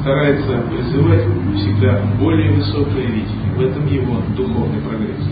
[0.02, 1.24] Старается призывать
[1.56, 3.54] всегда более высокое видение.
[3.56, 5.30] В этом его духовный прогресс.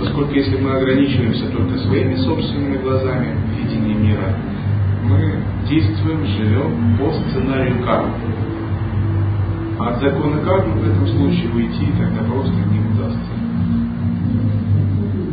[0.00, 4.34] Поскольку если мы ограничиваемся только своими собственными глазами видения мира,
[5.04, 5.36] мы
[5.68, 8.14] действуем, живем по сценарию кармы.
[9.78, 13.36] А от закона кармы в этом случае уйти тогда просто не удастся.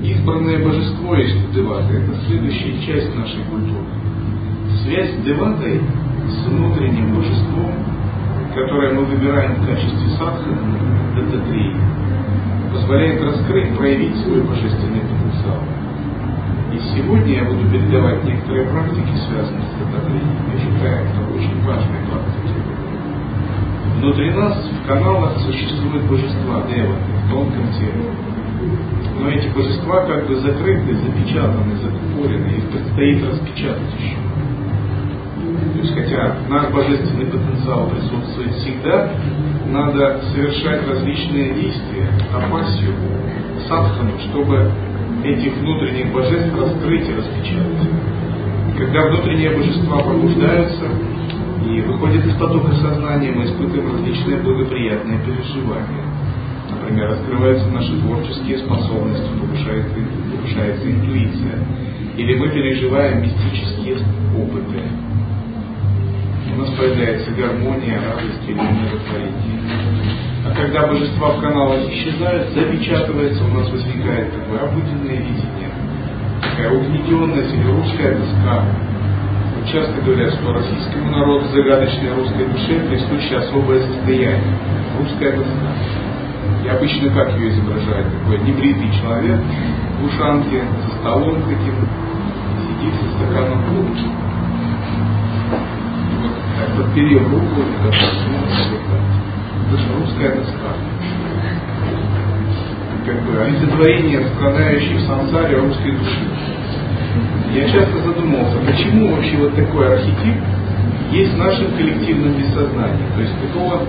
[0.03, 1.93] Избранное божество есть девата.
[1.93, 3.85] Это следующая часть нашей культуры.
[4.83, 5.79] Связь с деватой,
[6.27, 7.72] с внутренним божеством,
[8.53, 10.03] которое мы выбираем в качестве
[11.17, 11.75] это три
[12.71, 15.61] позволяет раскрыть, проявить свой божественный потенциал.
[16.73, 20.37] И сегодня я буду передавать некоторые практики, связанные с затоплением.
[20.53, 22.53] Я считаю, это очень важные практики.
[23.97, 28.09] Внутри нас в каналах существуют божества Дева в тонком теле.
[29.19, 34.32] Но эти божества как бы закрыты, запечатаны, закупорены, их предстоит распечатать еще.
[35.71, 39.11] То есть, хотя наш божественный потенциал присутствует всегда,
[39.67, 42.93] надо совершать различные действия, апассию,
[43.67, 44.71] садхану, чтобы
[45.23, 47.89] этих внутренних божеств раскрыть и распечатать.
[48.77, 50.85] Когда внутренние божества пробуждаются
[51.65, 56.03] и выходят из потока сознания, мы испытываем различные благоприятные переживания.
[56.69, 59.95] Например, раскрываются наши творческие способности, повышается,
[60.35, 61.59] повышается интуиция.
[62.17, 63.97] Или мы переживаем мистические
[64.37, 64.81] опыты,
[66.53, 69.59] у нас появляется гармония, радость или умиротворение.
[70.45, 75.71] А когда божества в каналах исчезают, запечатывается, у нас возникает такое обыденное видение,
[76.41, 78.65] такая угнетенность или русская тоска.
[79.55, 84.53] Вот часто говорят, что российскому народу загадочной русской душе присуще особое состояние,
[84.99, 85.73] русская тоска.
[86.63, 88.07] И обычно как ее изображают?
[88.19, 89.39] Такой небритый человек
[90.01, 91.75] в ушанке, за столом таким,
[92.67, 94.32] сидит со стаканом водки
[96.75, 97.93] подперев руку, это
[99.99, 100.73] русская доска.
[103.05, 106.19] Как бы олицетворение страдающей в сансаре русской души.
[107.53, 110.35] Я часто задумался, почему вообще вот такой архетип
[111.11, 113.05] есть в нашем коллективном бессознании.
[113.15, 113.81] То есть такого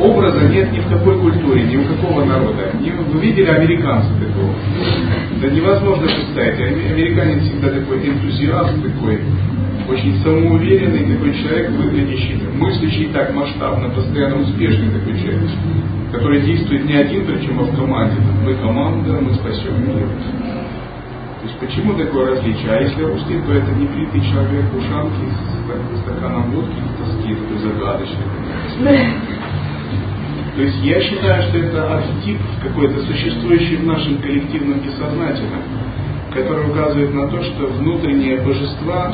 [0.00, 2.70] образа нет ни в какой культуре, ни у какого народа.
[2.80, 4.54] Не, вы видели американца такого?
[5.42, 6.60] Да невозможно представить.
[6.60, 9.20] Американец всегда такой энтузиаст, такой
[9.88, 15.50] очень самоуверенный такой человек, выглядящий, мыслящий так масштабно, постоянно успешный такой человек,
[16.12, 18.16] который действует не один, причем в команде.
[18.44, 20.06] Мы команда, мы спасем мир.
[21.40, 22.70] То есть почему такое различие?
[22.70, 25.26] А если русский, то это не бритый человек в ушанке
[25.94, 28.24] с стаканом водки и тоски, такой загадочный.
[30.56, 35.62] То есть я считаю, что это архетип какой-то существующий в нашем коллективном бессознательном,
[36.32, 39.12] который указывает на то, что внутренние божества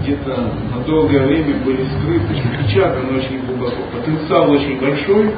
[0.00, 3.76] где-то на долгое время были скрыты, запечатаны очень глубоко.
[3.92, 5.34] Потенциал очень большой,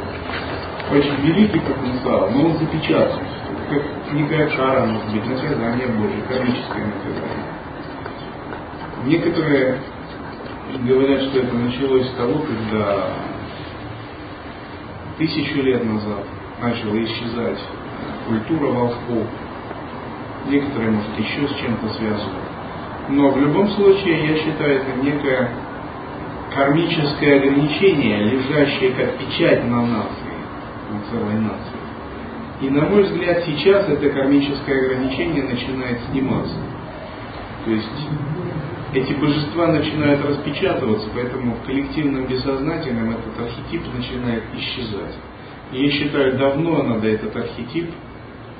[0.90, 3.20] очень великий потенциал, но он запечатан.
[3.70, 3.82] как
[4.12, 7.44] некая кара, может быть, наказание Божие, кармическое наказание.
[9.06, 9.78] Некоторые
[10.82, 13.08] говорят, что это началось с того, когда
[15.18, 16.24] тысячу лет назад
[16.60, 17.58] начала исчезать
[18.26, 19.26] культура волхвов.
[20.46, 22.53] Некоторые, может, еще с чем-то связывают.
[23.08, 25.50] Но в любом случае, я считаю, это некое
[26.54, 30.34] кармическое ограничение, лежащее как печать на нации,
[30.90, 31.84] на целой нации.
[32.62, 36.56] И на мой взгляд, сейчас это кармическое ограничение начинает сниматься.
[37.64, 38.08] То есть
[38.94, 45.14] эти божества начинают распечатываться, поэтому в коллективном бессознательном этот архетип начинает исчезать.
[45.72, 47.90] И я считаю, давно надо этот архетип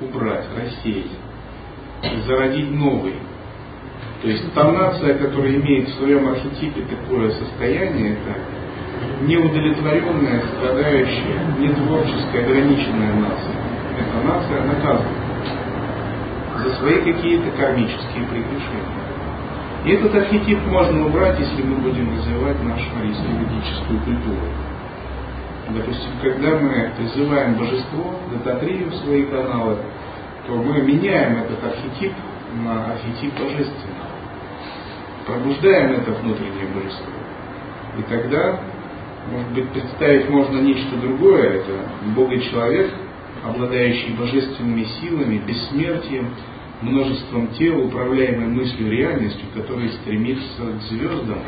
[0.01, 1.11] убрать, рассеять,
[2.27, 3.13] зародить новый.
[4.25, 12.43] То есть та нация, которая имеет в своем архетипе такое состояние, это неудовлетворенная, страдающая, нетворческая,
[12.43, 13.55] ограниченная нация.
[13.99, 15.09] Эта нация наказана
[16.57, 19.05] за свои какие-то кармические прегрешения.
[19.85, 24.47] И этот архетип можно убрать, если мы будем развивать нашу арийско-ведическую культуру.
[25.69, 29.77] Допустим, когда мы призываем божество, дататрию в свои каналы,
[30.47, 32.13] то мы меняем этот архетип
[32.63, 33.94] на архетип божественного.
[35.25, 37.13] Пробуждаем это внутреннее божество.
[37.97, 38.59] И тогда,
[39.31, 41.61] может быть, представить можно нечто другое.
[41.61, 41.71] Это
[42.15, 42.91] Бога-человек,
[43.43, 46.29] обладающий божественными силами, бессмертием,
[46.81, 51.39] множеством тел, управляемой мыслью реальностью, который стремится к звездам,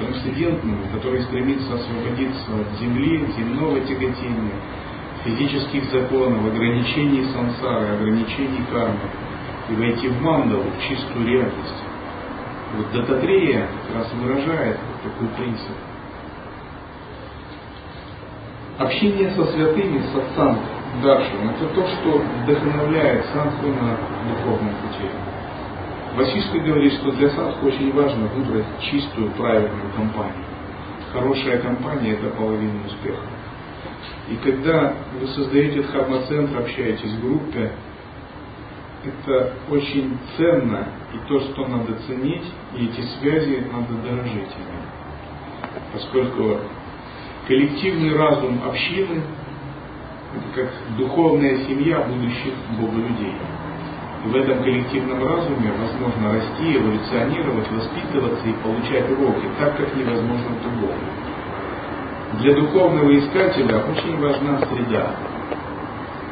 [0.00, 4.54] трансцендентному, который стремится освободиться от земли, земного тяготения,
[5.24, 8.98] физических законов, ограничений сансары, ограничений кармы,
[9.70, 11.83] и войти в мандалу, в чистую реальность.
[12.76, 15.76] Вот Дататрея как раз выражает такой принцип.
[18.78, 20.58] Общение со святыми, с отцами,
[21.02, 23.96] Даршан– это то, что вдохновляет садху на
[24.28, 25.08] духовном пути.
[26.16, 30.44] Васишка говорит, что для садху очень важно выбрать чистую, правильную компанию.
[31.12, 33.22] Хорошая компания– это половина успеха.
[34.28, 37.72] И когда вы создаете дхарма-центр, общаетесь в группе,
[39.06, 42.44] это очень ценно, и то, что надо ценить,
[42.76, 44.82] и эти связи надо дорожить ими.
[45.92, 46.60] Поскольку
[47.46, 49.22] коллективный разум общины
[50.54, 53.34] как духовная семья будущих Бога-людей.
[54.24, 60.56] И в этом коллективном разуме возможно расти, эволюционировать, воспитываться и получать уроки, так как невозможно
[60.62, 60.98] другому.
[62.40, 65.14] Для духовного искателя очень важна среда.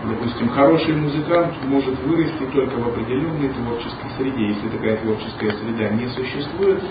[0.04, 4.48] Допустим, хороший музыкант может вырасти только в определенной творческой среде.
[4.48, 6.82] Если такая творческая среда не существует,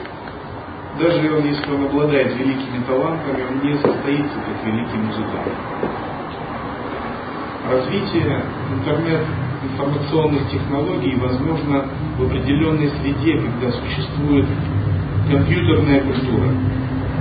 [1.00, 6.02] даже если он обладает великими талантами, он не состоится как великий музыкант
[7.72, 8.44] развитие
[8.74, 11.86] интернет-информационных технологий возможно
[12.18, 14.46] в определенной среде, когда существует
[15.30, 16.50] компьютерная культура.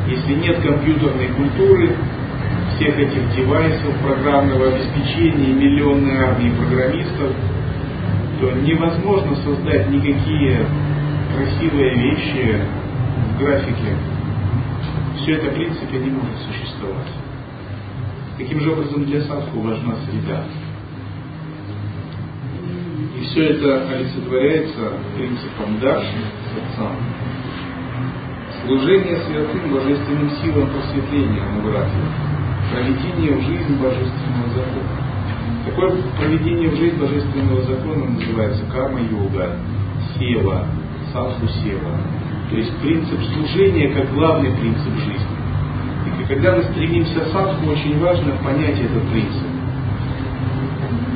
[0.08, 1.96] Если нет компьютерной культуры,
[2.80, 7.30] всех этих девайсов, программного обеспечения, миллионной армии программистов,
[8.40, 10.64] то невозможно создать никакие
[11.36, 12.58] красивые вещи
[13.34, 13.96] в графике.
[15.18, 17.12] Все это, в принципе, не может существовать.
[18.38, 20.44] Таким же образом для садху важна среда.
[23.14, 26.16] И все это олицетворяется принципом дарши,
[26.54, 26.96] сатсан.
[28.64, 32.29] Служение святым божественным силам просветления братьев.
[32.70, 35.10] Проведение в жизнь божественного закона.
[35.66, 39.56] Такое проведение в жизнь божественного закона называется карма-йога,
[40.16, 40.66] сева,
[41.12, 41.90] садху сева.
[42.50, 45.40] То есть принцип служения как главный принцип жизни.
[46.28, 49.48] Когда мы стремимся садху, очень важно понять этот принцип.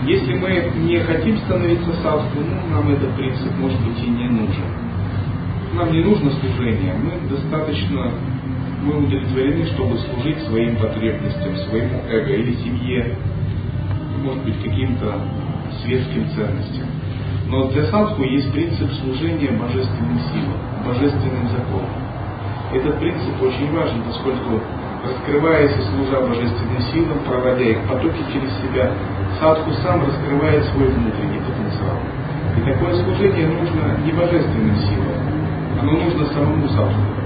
[0.07, 4.65] Если мы не хотим становиться садху, ну, нам этот принцип, может быть, и не нужен.
[5.75, 8.11] Нам не нужно служение, мы достаточно,
[8.85, 13.17] мы удовлетворены, чтобы служить своим потребностям, своему эго или семье,
[14.23, 15.21] может быть, каким-то
[15.83, 16.87] светским ценностям.
[17.49, 22.05] Но для садху есть принцип служения божественным силам, божественным законам.
[22.73, 24.61] Этот принцип очень важен, поскольку
[25.05, 28.93] раскрываясь и служа божественным силам, проводя их потоки через себя,
[29.41, 31.99] садху сам раскрывает свой внутренний потенциал.
[32.57, 37.24] И такое служение нужно не божественным силам, оно нужно самому садху.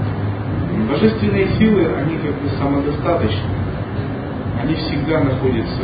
[0.89, 3.51] Божественные силы, они как бы самодостаточны.
[4.59, 5.83] Они всегда находятся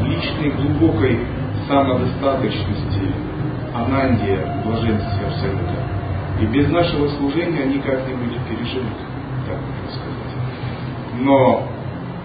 [0.00, 1.20] в личной глубокой
[1.68, 3.12] самодостаточности,
[3.72, 5.78] ананде, блаженстве Абсолюта.
[6.40, 8.98] И без нашего служения они как-нибудь переживут,
[9.46, 11.20] так можно сказать.
[11.20, 11.68] Но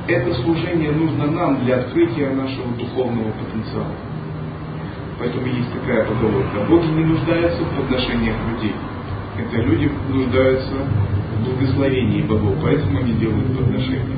[0.08, 3.96] это служение нужно нам для открытия нашего духовного потенциала.
[5.20, 6.62] Поэтому есть такая поговорка.
[6.68, 8.74] Боги не нуждаются в подношениях людей.
[9.38, 10.74] Это люди нуждаются
[11.42, 14.18] в благословении богов, поэтому они делают подношения.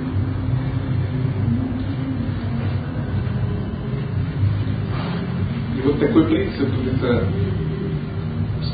[5.77, 7.27] И вот такой принцип– это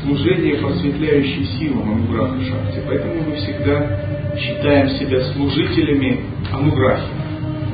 [0.01, 2.81] служение просветляющей силам Ануграха Шакти.
[2.87, 6.21] Поэтому мы всегда считаем себя служителями
[6.51, 7.07] Ануграхи,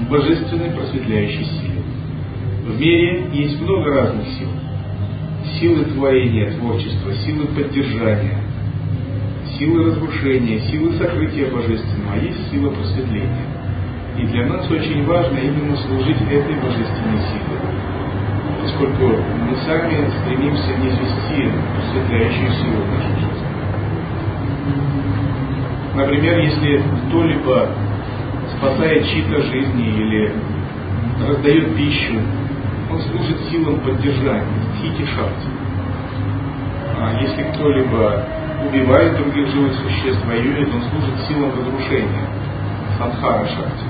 [0.09, 1.83] божественной просветляющей силы.
[2.67, 4.49] В мире есть много разных сил.
[5.59, 8.44] Силы творения, творчества, силы поддержания,
[9.57, 13.47] силы разрушения, силы сокрытия божественного, а есть сила просветления.
[14.17, 17.59] И для нас очень важно именно служить этой божественной силой,
[18.61, 23.45] поскольку мы сами стремимся не вести просветляющую силу в нашу жизнь.
[25.95, 27.69] Например, если кто-либо
[28.57, 30.33] спасает чьи-то жизни или
[31.27, 32.15] раздает пищу,
[32.91, 34.45] он служит силам поддержания,
[34.77, 35.49] стхити шахти.
[36.97, 38.25] А если кто-либо
[38.67, 42.27] убивает других живых существ, воюет, он служит силам разрушения,
[42.97, 43.85] садхара шахти.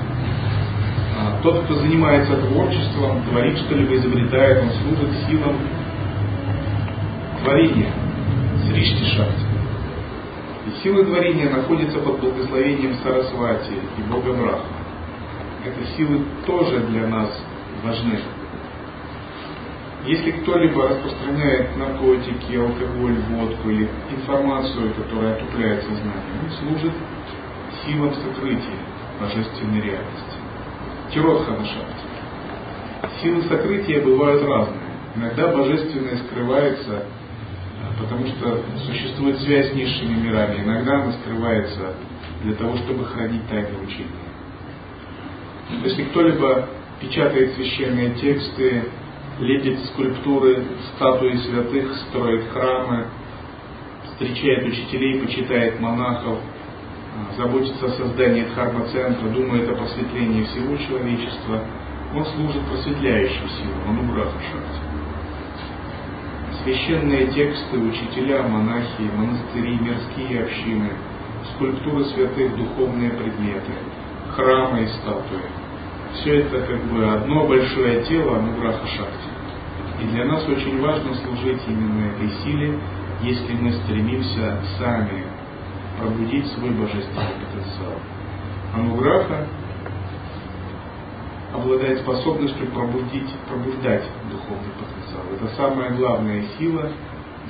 [1.18, 5.56] А тот, кто занимается творчеством, творит что-либо, изобретает, он служит силам
[7.42, 7.92] творения,
[8.68, 9.44] сришти шахти.
[10.66, 14.64] И силы творения находятся под благословением Сарасвати и Бога Браха.
[15.64, 17.30] Эти силы тоже для нас
[17.84, 18.18] важны.
[20.06, 26.92] Если кто-либо распространяет наркотики, алкоголь, водку или информацию, которая отупляет сознание, он служит
[27.84, 28.78] силам сокрытия
[29.20, 30.38] божественной реальности.
[31.12, 33.20] Тиротхана Шакти.
[33.20, 34.78] Силы сокрытия бывают разные.
[35.16, 37.02] Иногда божественное скрывается,
[37.82, 40.62] а, потому что существует связь с низшими мирами.
[40.62, 41.94] Иногда она скрывается
[42.42, 44.06] для того, чтобы хранить тайны учения.
[45.82, 46.68] Если кто-либо
[47.00, 48.84] печатает священные тексты,
[49.38, 50.64] лепит скульптуры,
[50.94, 53.06] статуи святых, строит храмы,
[54.04, 61.64] встречает учителей, почитает монахов, а, заботится о создании дхарма-центра, думает о просветлении всего человечества,
[62.14, 64.80] он служит просветляющей силой, манубраха шахти.
[66.62, 70.92] Священные тексты, учителя, монахи, монастыри, мирские общины,
[71.54, 73.72] скульптуры святых, духовные предметы,
[74.34, 75.42] храмы и статуи–
[76.16, 79.28] все это как бы одно большое тело Ануграха Шакти.
[80.02, 82.78] И для нас очень важно служить именно этой силе,
[83.22, 85.24] если мы стремимся сами
[85.98, 87.98] пробудить свой божественный потенциал.
[88.74, 89.46] Ануграха
[91.54, 95.24] обладает способностью пробудить, пробуждать духовный потенциал.
[95.32, 96.90] Это самая главная сила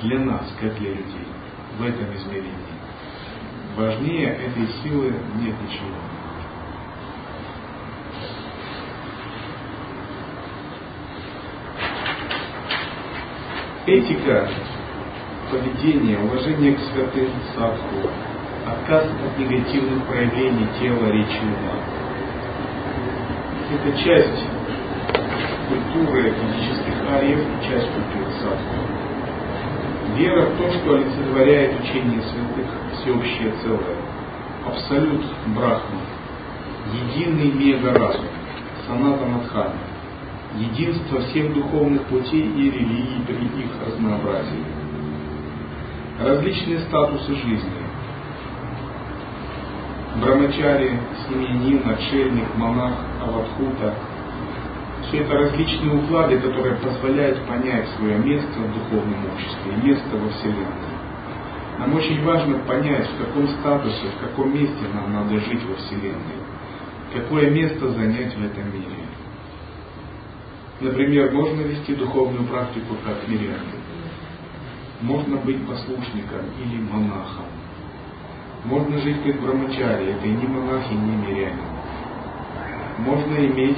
[0.01, 1.27] для нас, как для людей,
[1.77, 2.53] в этом измерении.
[3.75, 6.16] Важнее этой силы нет ничего.
[13.87, 14.49] Этика
[15.49, 18.09] поведения, уважение к святым садху,
[18.65, 21.79] отказ от негативных проявлений тела, речи ума.
[23.71, 24.43] Это часть
[25.69, 30.17] культуры физических ариев и часть культуры садху.
[30.17, 32.67] Вера в то, что олицетворяет учение святых
[32.99, 33.95] всеобщее целое.
[34.65, 35.23] Абсолют
[35.55, 36.01] Брахма.
[36.91, 38.25] Единый мега-разум.
[38.85, 39.86] Саната Надхана
[40.55, 44.63] единство всех духовных путей и религий при их разнообразии.
[46.19, 47.87] Различные статусы жизни.
[50.21, 53.93] Брамачари, семьянин, отшельник, монах, аватхута.
[55.07, 60.97] Все это различные уклады, которые позволяют понять свое место в духовном обществе место во Вселенной.
[61.77, 66.41] Нам очень важно понять, в каком статусе, в каком месте нам надо жить во Вселенной,
[67.13, 69.06] какое место занять в этом мире.
[70.79, 73.77] Например, можно вести духовную практику как миряне.
[75.01, 77.45] Можно быть послушником или монахом.
[78.63, 81.59] Можно жить как брамачари, это и не монах, и не мирянин.
[82.99, 83.77] Можно иметь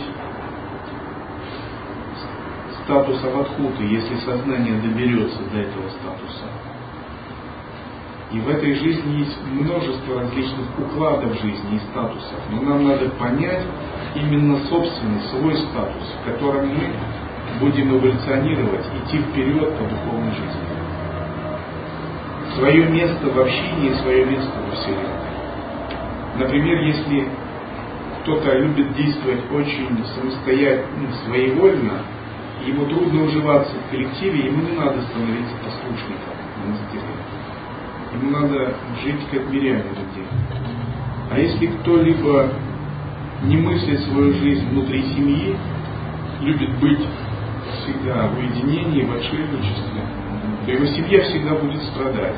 [2.83, 6.45] статус аватхуты, если сознание доберется до этого статуса.
[8.31, 12.39] И в этой жизни есть множество различных укладов жизни и статусов.
[12.51, 13.63] Но нам надо понять
[14.15, 16.89] именно собственный, свой статус, в котором мы
[17.59, 20.69] будем эволюционировать, идти вперед по духовной жизни.
[22.55, 25.29] Свое место в общении, свое место во Вселенной.
[26.39, 27.27] Например, если
[28.21, 32.03] кто-то любит действовать очень самостоятельно, своевольно,
[32.65, 36.35] ему трудно уживаться в коллективе, ему не надо становиться послушником
[36.65, 37.01] монастыря.
[38.13, 40.27] Ему надо жить как миряне людей.
[41.31, 42.49] А если кто-либо
[43.43, 45.55] не мыслит свою жизнь внутри семьи,
[46.41, 47.05] любит быть
[47.83, 50.01] всегда в уединении, в отшельничестве,
[50.65, 52.35] то его семья всегда будет страдать.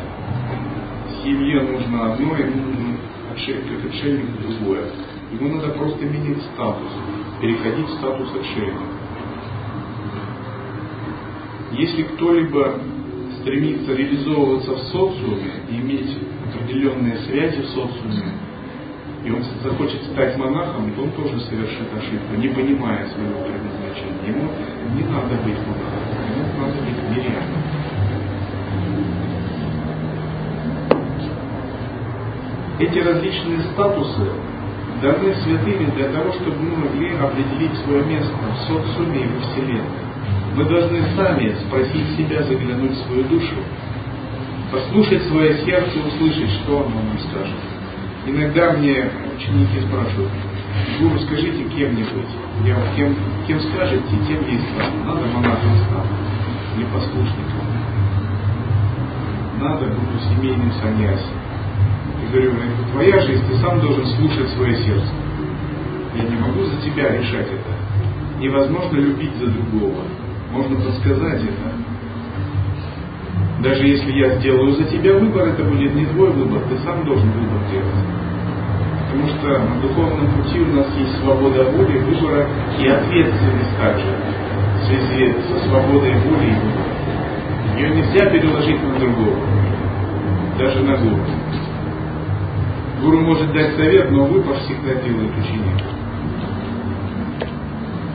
[1.24, 2.98] Семье нужно одно, ему нужно
[3.30, 4.86] как отшельнику другое.
[5.32, 6.92] Ему надо просто менять статус,
[7.42, 8.84] переходить в статус отшельника.
[11.72, 12.80] Если кто-либо
[13.40, 16.18] стремится реализовываться в социуме, иметь
[16.54, 18.34] определенные связи в социуме,
[19.24, 24.28] и он захочет стать монахом, он тоже совершит ошибку, не понимая своего предназначения.
[24.28, 24.50] Ему
[24.96, 26.02] не надо быть монахом,
[26.36, 27.62] ему надо быть мирянином.
[32.80, 34.28] Эти различные статусы
[35.04, 40.12] даны святыми для того, чтобы мы могли определить свое место в социуме и во Вселенной.
[40.56, 43.56] Мы должны сами спросить себя, заглянуть в свою душу,
[44.72, 47.81] послушать свое сердце, услышать, что оно нам скажет.
[48.26, 50.32] Иногда мне ученики спрашивают,
[51.00, 52.30] Гуру, скажите, кем мне быть?
[52.66, 53.16] Я кем,
[53.48, 55.04] кем скажете, тем и стану.
[55.06, 56.08] Надо монахом стану,
[56.78, 57.66] или послушником.
[59.60, 61.34] Надо буду семейным саньяси.
[62.24, 65.14] Я говорю, это твоя жизнь, ты сам должен слушать свое сердце.
[66.16, 68.40] Я не могу за тебя решать это.
[68.40, 70.04] Невозможно любить за другого.
[70.52, 71.81] Можно подсказать это.
[73.62, 77.30] Даже если я сделаю за тебя выбор, это будет не твой выбор, ты сам должен
[77.30, 77.94] выбор делать.
[79.06, 82.48] Потому что на духовном пути у нас есть свобода воли, выбора
[82.80, 84.08] и ответственность также
[84.80, 86.92] в связи со свободой воли и выбора.
[87.78, 89.38] Ее нельзя переложить на другого,
[90.58, 91.22] даже на гуру.
[93.04, 96.01] Гуру может дать совет, но выбор всегда делает ученик.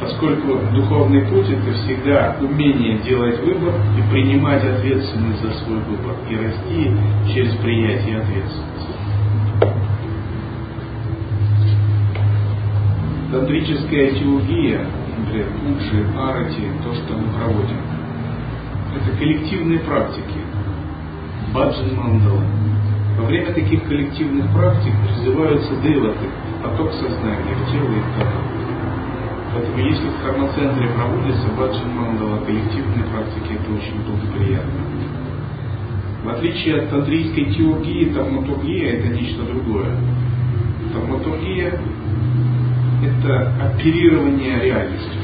[0.07, 6.37] Поскольку духовный путь это всегда умение делать выбор и принимать ответственность за свой выбор и
[6.37, 6.93] расти
[7.35, 8.93] через принятие ответственности.
[13.33, 14.87] Тантрическая теология,
[15.19, 17.81] например, Пуджи, Арати, то, что мы проводим,
[18.95, 20.39] это коллективные практики.
[21.53, 22.45] Баджан Мандала.
[23.19, 26.27] Во время таких коллективных практик призываются деваты,
[26.63, 28.56] поток сознания в тело и в духе.
[29.57, 34.81] Поэтому если в кармоцентре проводится баджан мандала, коллективные практики, это очень благоприятно.
[36.25, 39.97] В отличие от тантрийской теургии, тавматургия это нечто другое.
[40.93, 41.81] Тавматургия
[43.03, 45.23] это оперирование реальностью.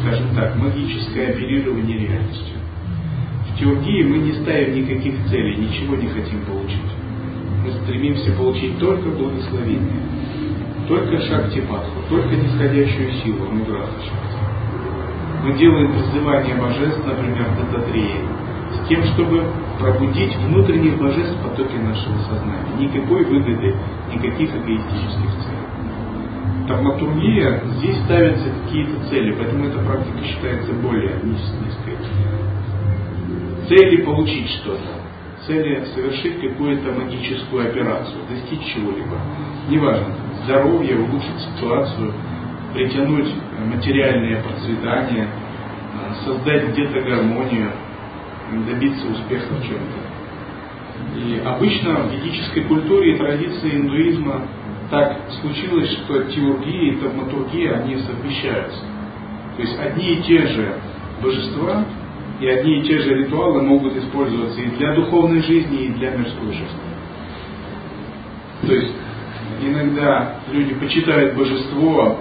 [0.00, 2.54] Скажем так, магическое оперирование реальностью.
[3.48, 6.78] В теургии мы не ставим никаких целей, ничего не хотим получить.
[7.64, 10.12] Мы стремимся получить только благословение
[10.92, 14.36] только шакти патху, только нисходящую силу мудраха шакти.
[15.42, 18.20] Мы делаем призывание божеств, например, Дататреи,
[18.74, 19.42] с тем, чтобы
[19.80, 22.76] пробудить внутренних божеств в потоке нашего сознания.
[22.78, 23.74] Никакой выгоды,
[24.12, 26.68] никаких эгоистических целей.
[26.68, 31.96] Тавматургия, здесь ставятся какие-то цели, поэтому эта практика считается более низкой.
[33.66, 35.02] Цели получить что-то
[35.46, 39.18] цели совершить какую-то магическую операцию, достичь чего-либо.
[39.68, 40.14] Неважно,
[40.44, 42.12] здоровье, улучшить ситуацию,
[42.74, 43.28] притянуть
[43.66, 45.28] материальное процветание,
[46.24, 47.70] создать где-то гармонию,
[48.66, 51.18] добиться успеха в чем-то.
[51.18, 54.42] И обычно в ведической культуре и традиции индуизма
[54.90, 58.80] так случилось, что теургия и тавматургия, они совмещаются.
[59.56, 60.74] То есть одни и те же
[61.22, 61.84] божества
[62.40, 66.52] и одни и те же ритуалы могут использоваться и для духовной жизни, и для мирской
[66.52, 66.66] жизни.
[68.66, 68.92] То есть
[69.68, 72.18] иногда люди почитают божество,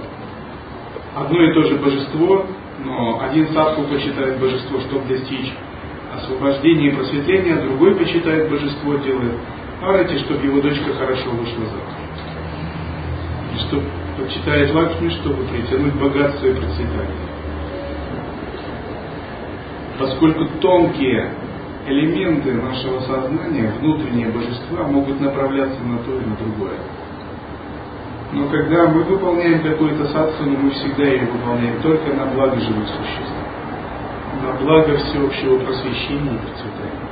[1.16, 2.46] одно и то же божество,
[2.84, 5.52] но один садху почитает божество, чтобы достичь
[6.16, 9.36] освобождения и просветления, другой почитает божество, делает
[9.82, 11.94] арати, чтобы его дочка хорошо вышла замуж.
[13.56, 13.84] И чтобы
[14.18, 17.32] почитает Лакшми, чтобы притянуть богатство и процветание
[20.02, 21.32] поскольку тонкие
[21.86, 26.78] элементы нашего сознания, внутренние божества, могут направляться на то и на другое.
[28.34, 33.36] Но когда мы выполняем какую-то садхану, мы всегда ее выполняем только на благо живых существ,
[34.42, 37.12] на благо всеобщего просвещения и процветания.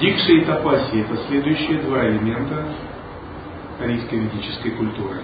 [0.00, 2.64] Дикша и тапаси– это следующие два элемента
[3.80, 5.16] арийской ведической культуры.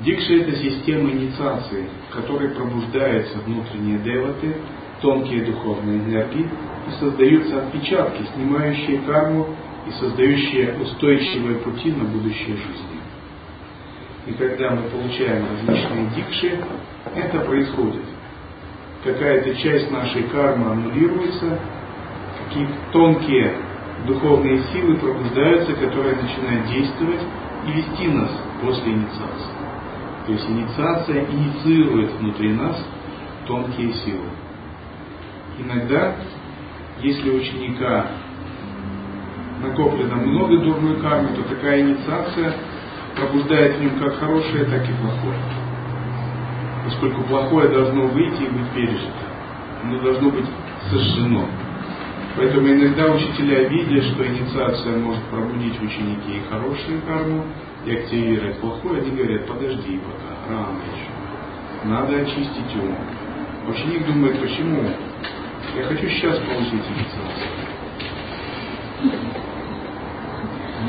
[0.00, 4.56] Дикша– это система инициации, в которой пробуждаются внутренние деваты,
[5.02, 6.48] тонкие духовные энергии,
[6.88, 9.46] и создаются отпечатки, снимающие карму
[9.86, 13.00] и создающие устойчивые пути на будущее жизни.
[14.26, 16.58] И когда мы получаем различные дикши,
[17.14, 18.04] это происходит.
[19.04, 21.58] Какая-то часть нашей кармы аннулируется,
[22.44, 23.54] какие-то тонкие
[24.06, 27.20] духовные силы пробуждаются, которые начинают действовать
[27.66, 28.30] и вести нас
[28.62, 29.60] после инициации.
[30.26, 32.76] То есть инициация инициирует внутри нас
[33.46, 34.26] тонкие силы.
[35.58, 36.14] Иногда,
[37.02, 38.06] если ученика
[39.62, 42.54] накоплено много дурной кармы, то такая инициация
[43.16, 45.38] пробуждает в нем как хорошее, так и плохое.
[46.84, 49.26] Поскольку плохое должно выйти и быть пережито.
[49.84, 50.46] Оно должно быть
[50.90, 51.46] сожжено.
[52.36, 57.44] Поэтому иногда учителя, видя, что инициация может пробудить в ученике и хорошую карму,
[57.84, 61.88] и активировать плохое, они говорят, подожди пока, рано еще.
[61.88, 62.94] Надо очистить ум.
[63.68, 64.90] Ученик думает, почему?
[65.76, 67.70] Я хочу сейчас получить инициацию.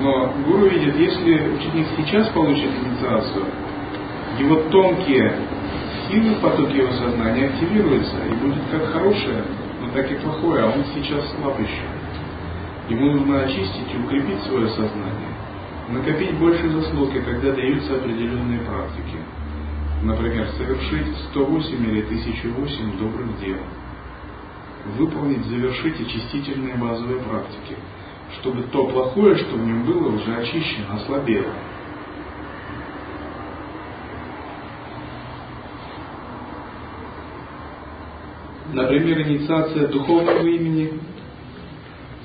[0.01, 3.45] Но гуру видит, если ученик сейчас получит инициацию,
[4.39, 5.35] его тонкие
[6.07, 9.43] силы, потоки его сознания активируются, и будет как хорошее,
[9.79, 11.85] но так и плохое, а он сейчас слаб еще.
[12.89, 15.35] Ему нужно очистить и укрепить свое сознание,
[15.89, 19.19] накопить больше заслуг, и тогда даются определенные практики.
[20.01, 23.57] Например, совершить 108 или 1008 добрых дел.
[24.97, 27.77] Выполнить, завершить очистительные базовые практики–
[28.39, 31.53] чтобы то плохое, что в нем было, уже очищено, ослабело.
[38.73, 40.93] Например, инициация духовного имени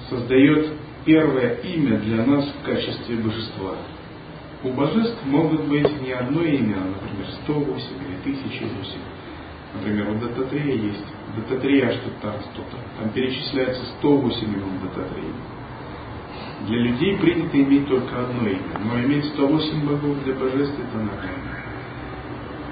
[0.09, 3.75] создает первое имя для нас в качестве божества.
[4.63, 9.01] У божеств могут быть не одно имя, а, например, 108 или 1008.
[9.75, 11.05] Например, у Дататрея есть
[11.37, 12.41] Дататрея Аштатар,
[12.99, 15.56] там перечисляется 108 имен Дататрея.
[16.65, 21.57] Для людей принято иметь только одно имя, но иметь 108 богов для божеств это нормально.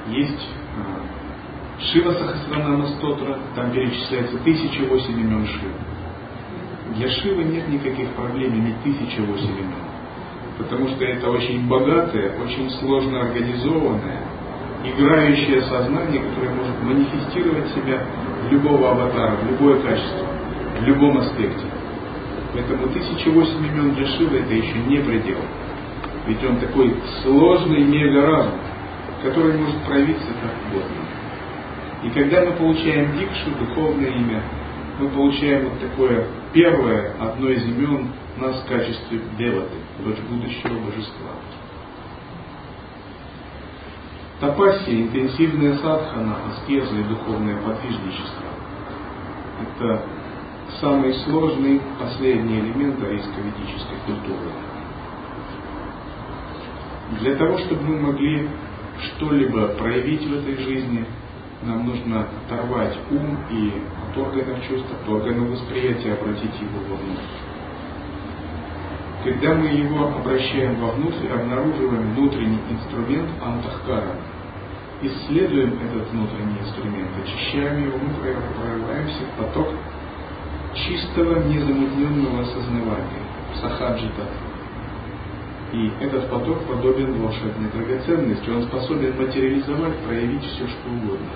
[0.08, 5.72] Есть а, Шива Сахасранама Стотра, там перечисляется 1008 имен Шивы.
[6.96, 9.74] Для Шивы нет никаких проблем иметь 1008 имен,
[10.56, 14.22] потому что это очень богатое, очень сложно организованное,
[14.82, 18.02] играющее сознание, которое может манифестировать себя
[18.48, 20.26] в любого аватара, в любое качество,
[20.80, 21.66] в любом аспекте.
[22.54, 25.38] Поэтому 1008 имен для Шивы это еще не предел.
[26.26, 28.60] Ведь он такой сложный мега-разум,
[29.22, 31.04] который может проявиться как угодно.
[32.04, 34.42] И когда мы получаем дикшу, духовное имя,
[35.00, 41.30] мы получаем вот такое первое, одно из имен нас в качестве деваты, будущего божества.
[44.40, 48.44] Тапасия, интенсивная садхана, аскеза и духовное подвижничество–
[49.62, 50.02] это
[50.80, 54.50] самый сложный последний элемент арийско-ведической культуры.
[57.20, 58.48] Для того, чтобы мы могли
[58.98, 61.04] что-либо проявить в этой жизни,
[61.62, 63.72] нам нужно оторвать ум и
[64.10, 67.22] от органов чувств, от органов восприятия, обратить его вовнутрь.
[69.24, 74.16] Когда мы его обращаем вовнутрь, обнаруживаем внутренний инструмент антахкара,
[75.00, 79.68] исследуем этот внутренний инструмент, очищаем его, мы прорываемся в поток
[80.74, 83.22] чистого, незамутненного осознавания,
[83.60, 84.26] сахаджита.
[85.72, 91.30] И этот поток подобен волшебной драгоценности, он способен материализовать, проявить все, что угодно.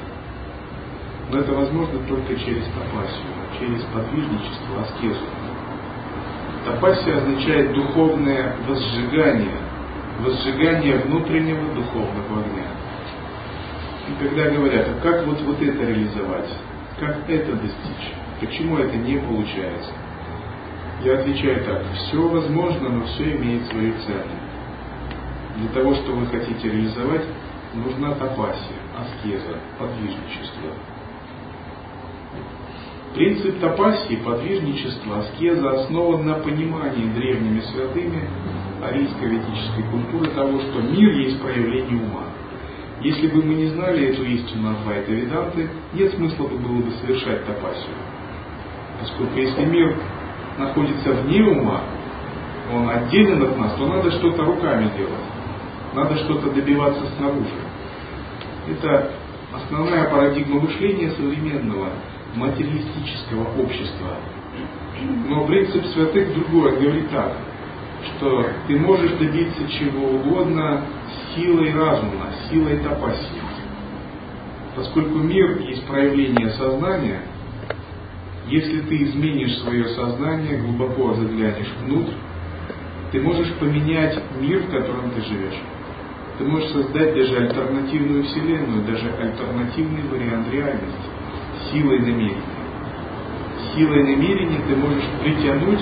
[1.30, 5.26] Но это возможно только через тапасию, через подвижничество, аскезу.
[6.64, 9.58] Тапасия означает духовное возжигание,
[10.20, 12.66] возжигание внутреннего духовного огня.
[14.08, 16.48] И когда говорят, а как вот, вот это реализовать,
[16.98, 19.92] как это достичь, Почему это не получается?
[21.02, 24.32] Я отвечаю так, все возможно, но все имеет свою цену.
[25.56, 27.24] Для того, что вы хотите реализовать,
[27.74, 30.70] нужна тапасия, аскеза, подвижничество.
[33.14, 38.28] Принцип тапасии, подвижничества, аскеза основан на понимании древними святыми
[38.82, 42.26] арийско-ведической культуры того, что мир есть проявление ума.
[43.00, 47.44] Если бы мы не знали эту истину Адвайта Веданты, нет смысла бы было бы совершать
[47.46, 47.94] тапасию.
[49.00, 49.96] Поскольку если мир
[50.58, 51.82] находится вне ума,
[52.72, 55.14] он отделен от нас, то надо что-то руками делать.
[55.94, 57.48] Надо что-то добиваться снаружи.
[58.68, 59.10] Это
[59.54, 61.90] основная парадигма мышления современного
[62.34, 64.16] материалистического общества.
[65.28, 67.32] Но принцип святых другой, говорит так,
[68.04, 70.82] что ты можешь добиться чего угодно
[71.34, 73.42] силой разума, силой тапасии.
[74.74, 77.22] Поскольку мир есть проявление сознания–
[78.48, 82.14] если ты изменишь свое сознание, глубоко заглянешь внутрь,
[83.12, 85.60] ты можешь поменять мир, в котором ты живешь.
[86.38, 91.08] Ты можешь создать даже альтернативную вселенную, даже альтернативный вариант реальности,
[91.70, 92.42] силой намерения.
[93.74, 95.80] Силой намерения ты можешь притянуть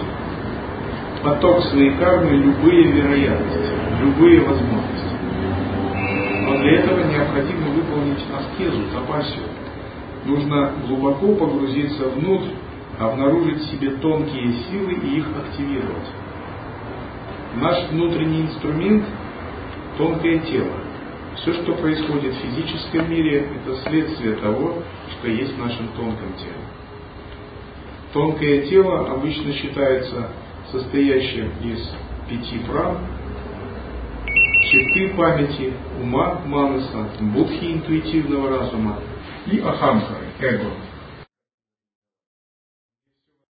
[1.22, 5.14] поток своей кармы любые вероятности, любые возможности.
[6.46, 9.44] Но для этого необходимо выполнить аскезу, тапасию,
[10.26, 12.50] нужно глубоко погрузиться внутрь,
[12.98, 16.08] обнаружить себе тонкие силы и их активировать.
[17.60, 19.04] Наш внутренний инструмент–
[19.98, 20.72] тонкое тело.
[21.36, 26.52] Все, что происходит в физическом мире, это следствие того, что есть в нашем тонком теле.
[28.12, 30.28] Тонкое тело обычно считается
[30.72, 31.92] состоящим из
[32.28, 32.98] пяти пран,
[34.70, 35.72] черты памяти,
[36.02, 38.98] ума, манаса, будхи интуитивного разума
[39.46, 40.85] にアサウ